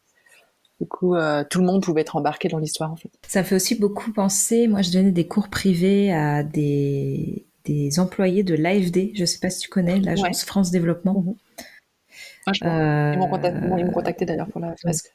[0.81, 3.11] Du coup, euh, tout le monde pouvait être embarqué dans l'histoire, en fait.
[3.27, 4.69] Ça fait aussi beaucoup penser.
[4.69, 9.13] Moi, je donnais des cours privés à des, des employés de l'AFD.
[9.15, 11.23] Je ne sais pas si tu connais, l'agence France Développement.
[11.23, 11.35] Mhm.
[12.63, 15.13] Ils m'ont contacté, contacté d'ailleurs pour la fresque.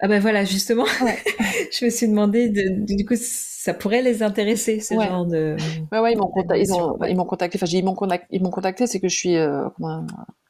[0.00, 0.84] Ah ben voilà, justement,
[1.72, 5.56] je me suis demandé, de, du coup, ça pourrait les intéresser, ce genre de...
[5.90, 8.40] Ouais, ouais, ils m'ont contacté, ils, ont, ils m'ont contacté, enfin, ils m'ont contacté, ils
[8.40, 9.64] m'ont contacté, c'est que je suis euh,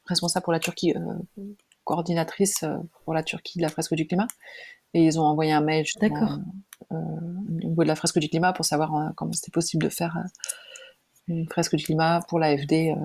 [0.05, 1.43] responsable pour la Turquie, euh,
[1.89, 4.27] coordinatrice euh, pour la Turquie de la fresque du climat,
[4.93, 6.37] et ils ont envoyé un mail D'accord.
[6.91, 10.17] au niveau de la fresque du climat pour savoir comment c'était possible de faire
[11.27, 12.95] une fresque du climat pour l'AFD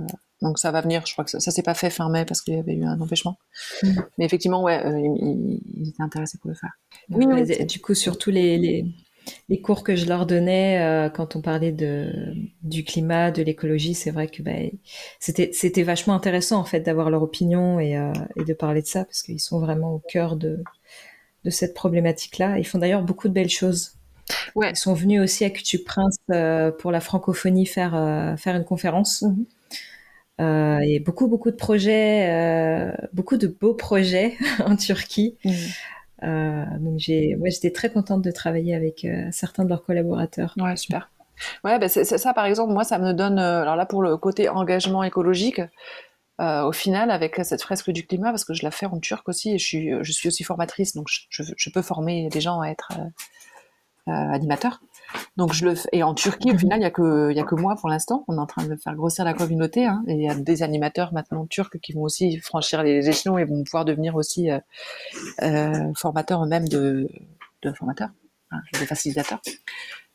[0.44, 2.42] donc ça va venir, je crois que ça, ça s'est pas fait fin mai parce
[2.42, 3.38] qu'il y avait eu un empêchement.
[3.82, 4.00] Mm.
[4.18, 6.72] Mais effectivement, ouais, euh, ils, étaient intéressés pour le faire.
[7.08, 7.26] Oui,
[7.66, 8.84] Du coup, sur tous les,
[9.48, 13.94] les, cours que je leur donnais euh, quand on parlait de, du climat, de l'écologie,
[13.94, 14.52] c'est vrai que bah,
[15.20, 18.86] c'était, c'était vachement intéressant en fait d'avoir leur opinion et, euh, et de parler de
[18.86, 20.62] ça parce qu'ils sont vraiment au cœur de,
[21.44, 22.58] de cette problématique-là.
[22.58, 23.92] Ils font d'ailleurs beaucoup de belles choses.
[24.54, 24.70] Ouais.
[24.70, 26.16] Ils sont venus aussi à Cutu Prince
[26.78, 27.92] pour la francophonie faire,
[28.38, 29.22] faire une conférence.
[29.22, 29.44] Mm-hmm.
[30.40, 35.36] Euh, et beaucoup, beaucoup de projets, euh, beaucoup de beaux projets en Turquie.
[35.44, 35.50] Mmh.
[36.24, 40.54] Euh, donc j'ai, ouais, j'étais très contente de travailler avec euh, certains de leurs collaborateurs.
[40.58, 41.10] Ouais, super.
[41.64, 44.16] Ouais, bah c'est, ça, par exemple, moi, ça me donne, euh, alors là, pour le
[44.16, 45.60] côté engagement écologique,
[46.40, 49.52] au final, avec cette fresque du climat, parce que je la fais en turc aussi,
[49.52, 52.70] et je suis, je suis aussi formatrice, donc je, je peux former des gens à
[52.70, 52.88] être
[54.06, 54.80] animateurs.
[55.36, 55.88] Donc je le fais.
[55.92, 57.88] Et en Turquie, au final, il y a que il y a que moi pour
[57.88, 58.24] l'instant.
[58.28, 59.86] On est en train de faire grossir la communauté.
[59.86, 63.38] Hein, et il y a des animateurs maintenant turcs qui vont aussi franchir les échelons
[63.38, 64.58] et vont pouvoir devenir aussi euh,
[65.42, 67.08] euh, formateurs eux-mêmes de,
[67.62, 68.10] de formateurs,
[68.50, 69.40] hein, de facilitateurs.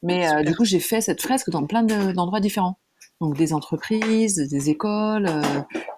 [0.02, 2.78] Mais euh, du coup, j'ai fait cette fresque dans plein d'endroits différents.
[3.22, 5.42] Donc des entreprises, des écoles, euh,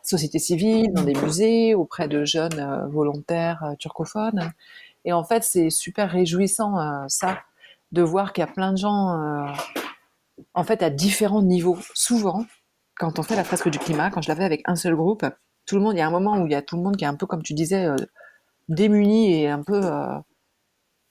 [0.01, 4.51] sociétés civiles, dans des musées, auprès de jeunes euh, volontaires turcophones.
[5.05, 7.39] Et en fait, c'est super réjouissant ça
[7.91, 9.51] de voir qu'il y a plein de gens, euh,
[10.53, 11.77] en fait, à différents niveaux.
[11.93, 12.45] Souvent,
[12.95, 15.25] quand on fait la fresque du climat, quand je la fais avec un seul groupe,
[15.65, 16.97] tout le monde, il y a un moment où il y a tout le monde
[16.97, 17.95] qui est un peu, comme tu disais, euh,
[18.69, 19.81] démuni et un peu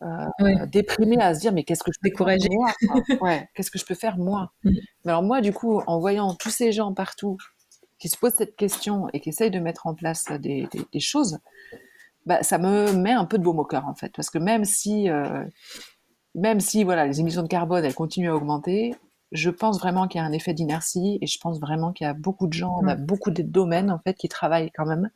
[0.02, 2.72] euh, déprimé à se dire mais qu'est-ce que je peux décourager moi?
[3.20, 4.52] Ouais, qu'est-ce que je peux faire moi?
[4.64, 4.70] Mm.
[5.04, 7.36] alors moi du coup en voyant tous ces gens partout
[7.98, 10.68] qui se posent cette question et qui essayent de mettre en place des,
[10.98, 11.38] choses
[12.24, 14.10] bah, ça me met un peu de baume au cœur en fait.
[14.16, 15.08] Parce que même si
[16.34, 18.94] même si voilà, les émissions de carbone, elles continuent à augmenter,
[19.32, 22.10] je pense vraiment qu'il y a un effet d'inertie et je pense vraiment qu'il y
[22.10, 25.10] a beaucoup de gens, a beaucoup de domaines en fait qui travaillent quand même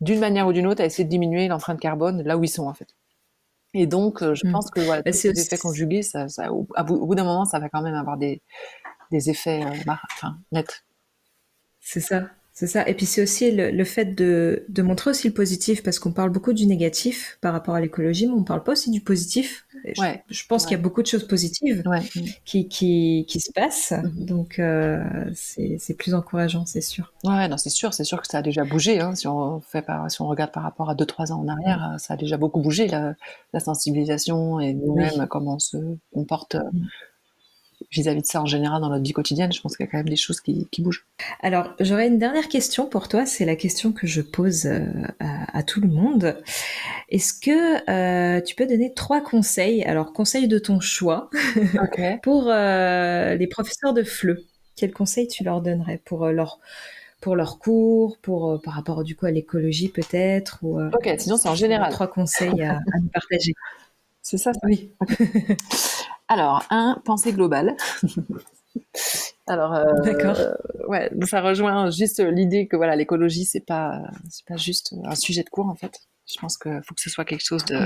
[0.00, 2.66] d'une manière ou d'une autre à essayer de diminuer l'empreinte carbone là où ils sont
[2.66, 2.94] en fait.
[3.74, 4.52] Et donc, euh, je mm.
[4.52, 7.68] pense que voilà, tous ces effets conjugués, ça, ça, au, bout, d'un moment, ça va
[7.70, 8.42] quand même avoir des,
[9.10, 10.84] des effets euh, enfin, nets.
[11.80, 12.24] C'est ça.
[12.54, 12.86] C'est ça.
[12.86, 16.30] Et puis c'est aussi le, fait de, de, montrer aussi le positif, parce qu'on parle
[16.30, 19.66] beaucoup du négatif par rapport à l'écologie, mais on parle pas aussi du positif.
[19.98, 20.22] Ouais.
[20.28, 21.82] Je, pense qu'il y a beaucoup de choses positives
[22.44, 23.92] qui, qui, qui, se passent.
[23.92, 24.26] Mhm.
[24.26, 25.02] Donc euh,
[25.34, 27.12] c'est plus encourageant, c'est sûr.
[27.24, 27.94] Ouais, non, c'est sûr.
[27.94, 29.00] C'est sûr que ça a déjà bougé.
[29.00, 29.14] Hein.
[29.14, 32.14] Si, on fait par, si on regarde par rapport à 2-3 ans en arrière, ça
[32.14, 33.14] a déjà beaucoup bougé, la,
[33.54, 35.78] la sensibilisation et nous-mêmes, comment on se
[36.12, 36.56] comporte.
[36.56, 36.86] Mm
[37.92, 39.98] vis-à-vis de ça en général dans notre vie quotidienne, je pense qu'il y a quand
[39.98, 41.06] même des choses qui, bougent.
[41.40, 43.26] Alors, j'aurais une dernière question pour toi.
[43.26, 44.80] C'est la question que je pose euh,
[45.18, 46.38] à, tout le monde.
[47.10, 51.28] Est-ce que euh, tu peux donner trois conseils, alors conseils de ton choix,
[52.22, 54.42] pour euh, les professeurs de FLE?
[54.74, 56.58] Quels conseils tu leur donnerais pour leur
[57.20, 61.48] pour leurs cours, pour par rapport du coup à l'écologie peut-être ou Ok, sinon c'est
[61.48, 61.92] en général.
[61.92, 63.52] Trois conseils à, à nous partager?
[64.32, 64.94] C'est ça, Oui.
[66.28, 67.76] Alors, un, pensée globale.
[69.46, 70.38] Alors, euh, D'accord.
[70.88, 75.42] ouais, ça rejoint juste l'idée que voilà, l'écologie c'est pas c'est pas juste un sujet
[75.42, 76.00] de cours en fait.
[76.26, 77.78] Je pense qu'il faut que ce soit quelque chose de,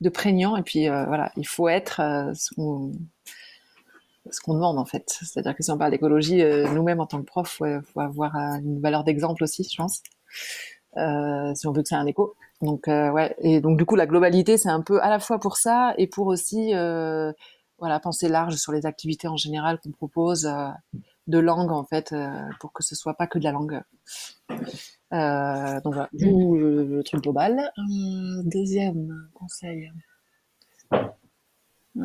[0.00, 5.04] de prégnant et puis euh, voilà, il faut être euh, ce qu'on demande en fait.
[5.22, 6.42] C'est-à-dire que si on parle d'écologie,
[6.74, 10.02] nous-mêmes en tant que prof, il faut avoir une valeur d'exemple aussi, je pense,
[11.56, 12.34] si on veut que ça ait un écho.
[12.60, 15.56] Donc ouais, et donc du coup la globalité c'est un peu à la fois pour
[15.56, 16.72] ça et pour aussi
[17.78, 20.68] voilà, penser large sur les activités en général qu'on propose, euh,
[21.28, 22.14] de langue en fait
[22.60, 23.82] pour que ce soit pas que de la langue.
[25.10, 27.70] donc voilà, le, truc global.
[28.44, 29.92] deuxième conseil.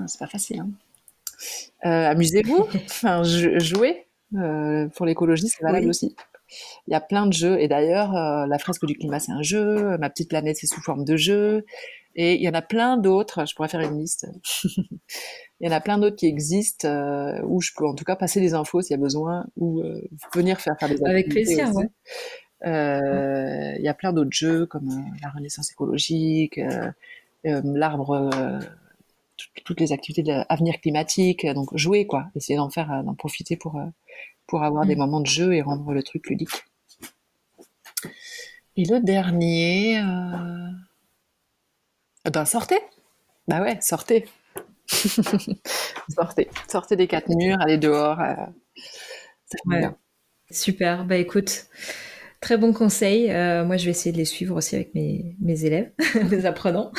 [0.08, 0.60] C'est pas facile.
[0.60, 2.10] Hein.
[2.10, 4.08] Amusez-vous, enfin jouez.
[4.32, 6.16] pour l'écologie, c'est valable aussi.
[6.88, 7.60] Il y a plein de jeux.
[7.60, 9.98] Et d'ailleurs, euh, la fresque du climat, c'est un jeu.
[9.98, 11.66] Ma petite planète, c'est sous forme de jeu.
[12.16, 13.48] Et il y en a plein d'autres.
[13.48, 14.28] Je pourrais faire une liste.
[15.60, 18.16] il y en a plein d'autres qui existent euh, où je peux en tout cas
[18.16, 20.02] passer des infos s'il y a besoin ou euh,
[20.34, 21.12] venir faire, faire des activités.
[21.12, 21.90] Avec plaisir, ouais.
[22.66, 24.90] Il y a plein d'autres jeux comme
[25.22, 26.60] la Renaissance écologique,
[27.44, 28.32] l'arbre
[29.66, 33.82] toutes les activités d'avenir climatique, donc jouer quoi, essayer d'en faire, d'en profiter pour
[34.48, 35.00] pour avoir des mm.
[35.00, 36.64] moments de jeu et rendre le truc ludique.
[38.76, 40.70] Et le dernier, euh...
[42.32, 42.80] ben sortez.
[43.48, 44.26] Bah ouais, sortez.
[46.10, 48.20] sortez, sortez des quatre murs, allez dehors.
[48.20, 49.90] Euh,
[50.50, 51.06] Super.
[51.06, 51.68] Bah écoute,
[52.42, 53.32] très bon conseil.
[53.32, 55.92] Euh, moi, je vais essayer de les suivre aussi avec mes, mes élèves,
[56.32, 56.92] mes apprenants.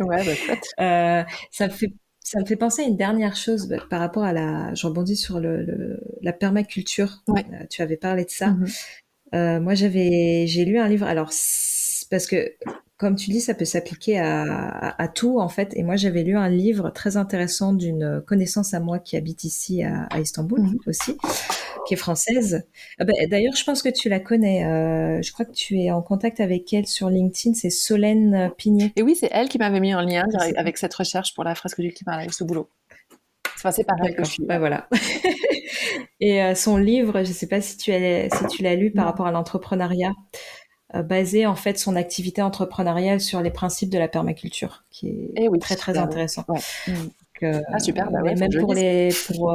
[0.00, 1.92] ouais, bah, euh, ça me fait
[2.30, 4.72] ça me fait penser à une dernière chose bah, par rapport à la.
[4.74, 7.24] Je rebondis sur le, la permaculture.
[7.28, 7.34] Euh,
[7.68, 8.50] tu avais parlé de ça.
[8.50, 8.84] Mm-hmm.
[9.34, 11.06] Euh, moi, j'avais, j'ai lu un livre.
[11.06, 11.32] Alors,
[12.08, 12.52] parce que
[12.98, 15.72] comme tu dis, ça peut s'appliquer à, à, tout en fait.
[15.74, 19.82] Et moi, j'avais lu un livre très intéressant d'une connaissance à moi qui habite ici
[19.82, 20.78] à, à Istanbul mhm.
[20.86, 21.16] aussi,
[21.90, 22.64] qui est française.
[23.00, 24.64] Ah ben, d'ailleurs, je pense que tu la connais.
[24.64, 27.54] Euh, je crois que tu es en contact avec elle sur LinkedIn.
[27.54, 28.92] C'est Solène Pigné.
[28.94, 30.24] Et oui, c'est elle qui m'avait mis en lien
[30.56, 32.68] avec cette recherche pour la fresque du climat avec ce boulot.
[33.56, 34.44] Enfin, c'est pareil que je suis.
[34.44, 34.88] Bah, voilà.
[36.20, 39.06] Et euh, son livre, je ne sais pas si tu si tu l'as lu par
[39.06, 40.12] rapport à l'entrepreneuriat.
[40.94, 45.48] Euh, basé en fait son activité entrepreneuriale sur les principes de la permaculture, qui est
[45.52, 46.44] eh très très intéressant.
[47.42, 49.50] Euh, ah super, bah même pour les pour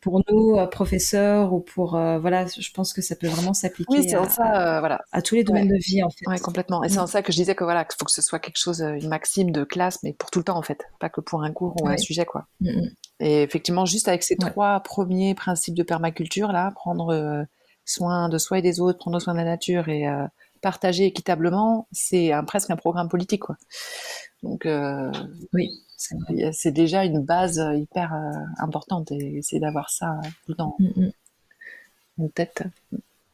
[0.00, 4.80] pour nous professeurs ou pour voilà, je pense que ça peut vraiment s'appliquer à, ça,
[4.80, 5.02] voilà.
[5.12, 6.24] à tous les domaines de vie en fait.
[6.26, 6.82] Oui, complètement.
[6.84, 7.08] Et c'est en mm.
[7.08, 9.50] ça que je disais que voilà, qu'il faut que ce soit quelque chose, une maxime
[9.50, 11.88] de classe, mais pour tout le temps en fait, pas que pour un cours ou
[11.88, 12.46] un sujet quoi.
[12.60, 12.88] Mm,
[13.20, 17.46] Et effectivement, juste avec ces trois premiers principes de permaculture là, prendre
[17.86, 20.26] soin de soi et des autres, prendre soin de la nature et euh,
[20.60, 23.42] partager équitablement, c'est un, presque un programme politique.
[23.42, 23.56] Quoi.
[24.42, 25.10] Donc, euh,
[25.54, 30.76] oui, c'est déjà une base hyper euh, importante et essayer d'avoir ça tout le temps
[30.78, 31.10] mm, mm.
[32.18, 32.62] en tête.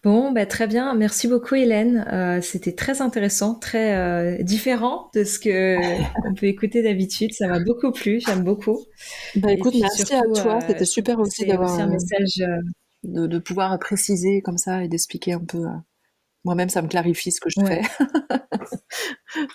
[0.04, 0.94] Bon, bah, très bien.
[0.94, 2.04] Merci beaucoup, Hélène.
[2.42, 5.76] C'était très intéressant, très différent de ce que
[6.28, 7.32] on peut écouter d'habitude.
[7.32, 8.20] Ça m'a beaucoup plu.
[8.20, 8.80] J'aime beaucoup.
[9.36, 10.60] Bah, écoute, merci à toi.
[10.66, 12.42] C'était super aussi d'avoir un message
[13.04, 15.64] de, pouvoir préciser comme ça et d'expliquer un peu.
[16.42, 17.82] Euh, moi-même, ça me clarifie ce que je fais.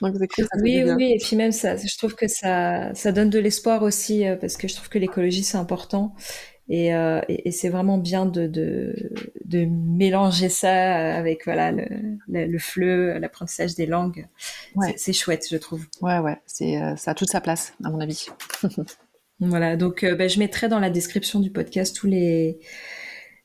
[0.62, 4.26] oui, oui, et puis même ça, je trouve que ça, ça donne de l'espoir aussi
[4.26, 6.16] euh, parce que je trouve que l'écologie c'est important
[6.70, 8.94] et, euh, et, c'est vraiment bien de, de,
[9.46, 11.88] de, mélanger ça avec voilà le,
[12.28, 14.28] le, fleu, l'apprentissage des langues.
[14.76, 14.94] Ouais.
[14.98, 15.86] C'est chouette, je trouve.
[16.02, 18.28] Ouais, ouais, c'est ça a toute sa place à mon avis.
[19.40, 22.60] voilà, donc ben, je mettrai dans la description du podcast tous les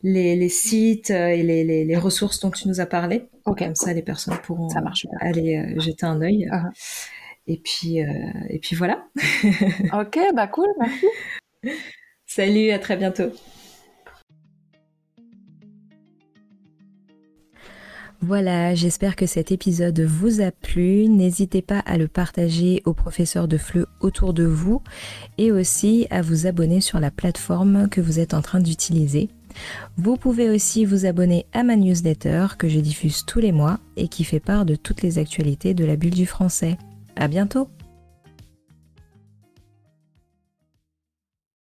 [0.03, 3.29] les, sites euh, et les, ressources dont tu nous as parlé.
[3.45, 6.49] Comme ça, les personnes pourront ça marche aller euh, jeter un œil.
[6.51, 6.71] Ah.
[7.47, 8.09] Et puis, euh,
[8.49, 9.05] et puis voilà.
[9.93, 11.07] ok, bah cool, merci.
[12.27, 13.33] Salut, à très bientôt.
[18.25, 21.09] Voilà, j'espère que cet épisode vous a plu.
[21.09, 24.81] N'hésitez pas à le partager aux professeurs de FLE autour de vous
[25.39, 29.29] et aussi à vous abonner sur la plateforme que vous êtes en train d'utiliser.
[29.97, 34.09] Vous pouvez aussi vous abonner à ma newsletter que je diffuse tous les mois et
[34.09, 36.79] qui fait part de toutes les actualités de la bulle du français.
[37.17, 37.69] À bientôt!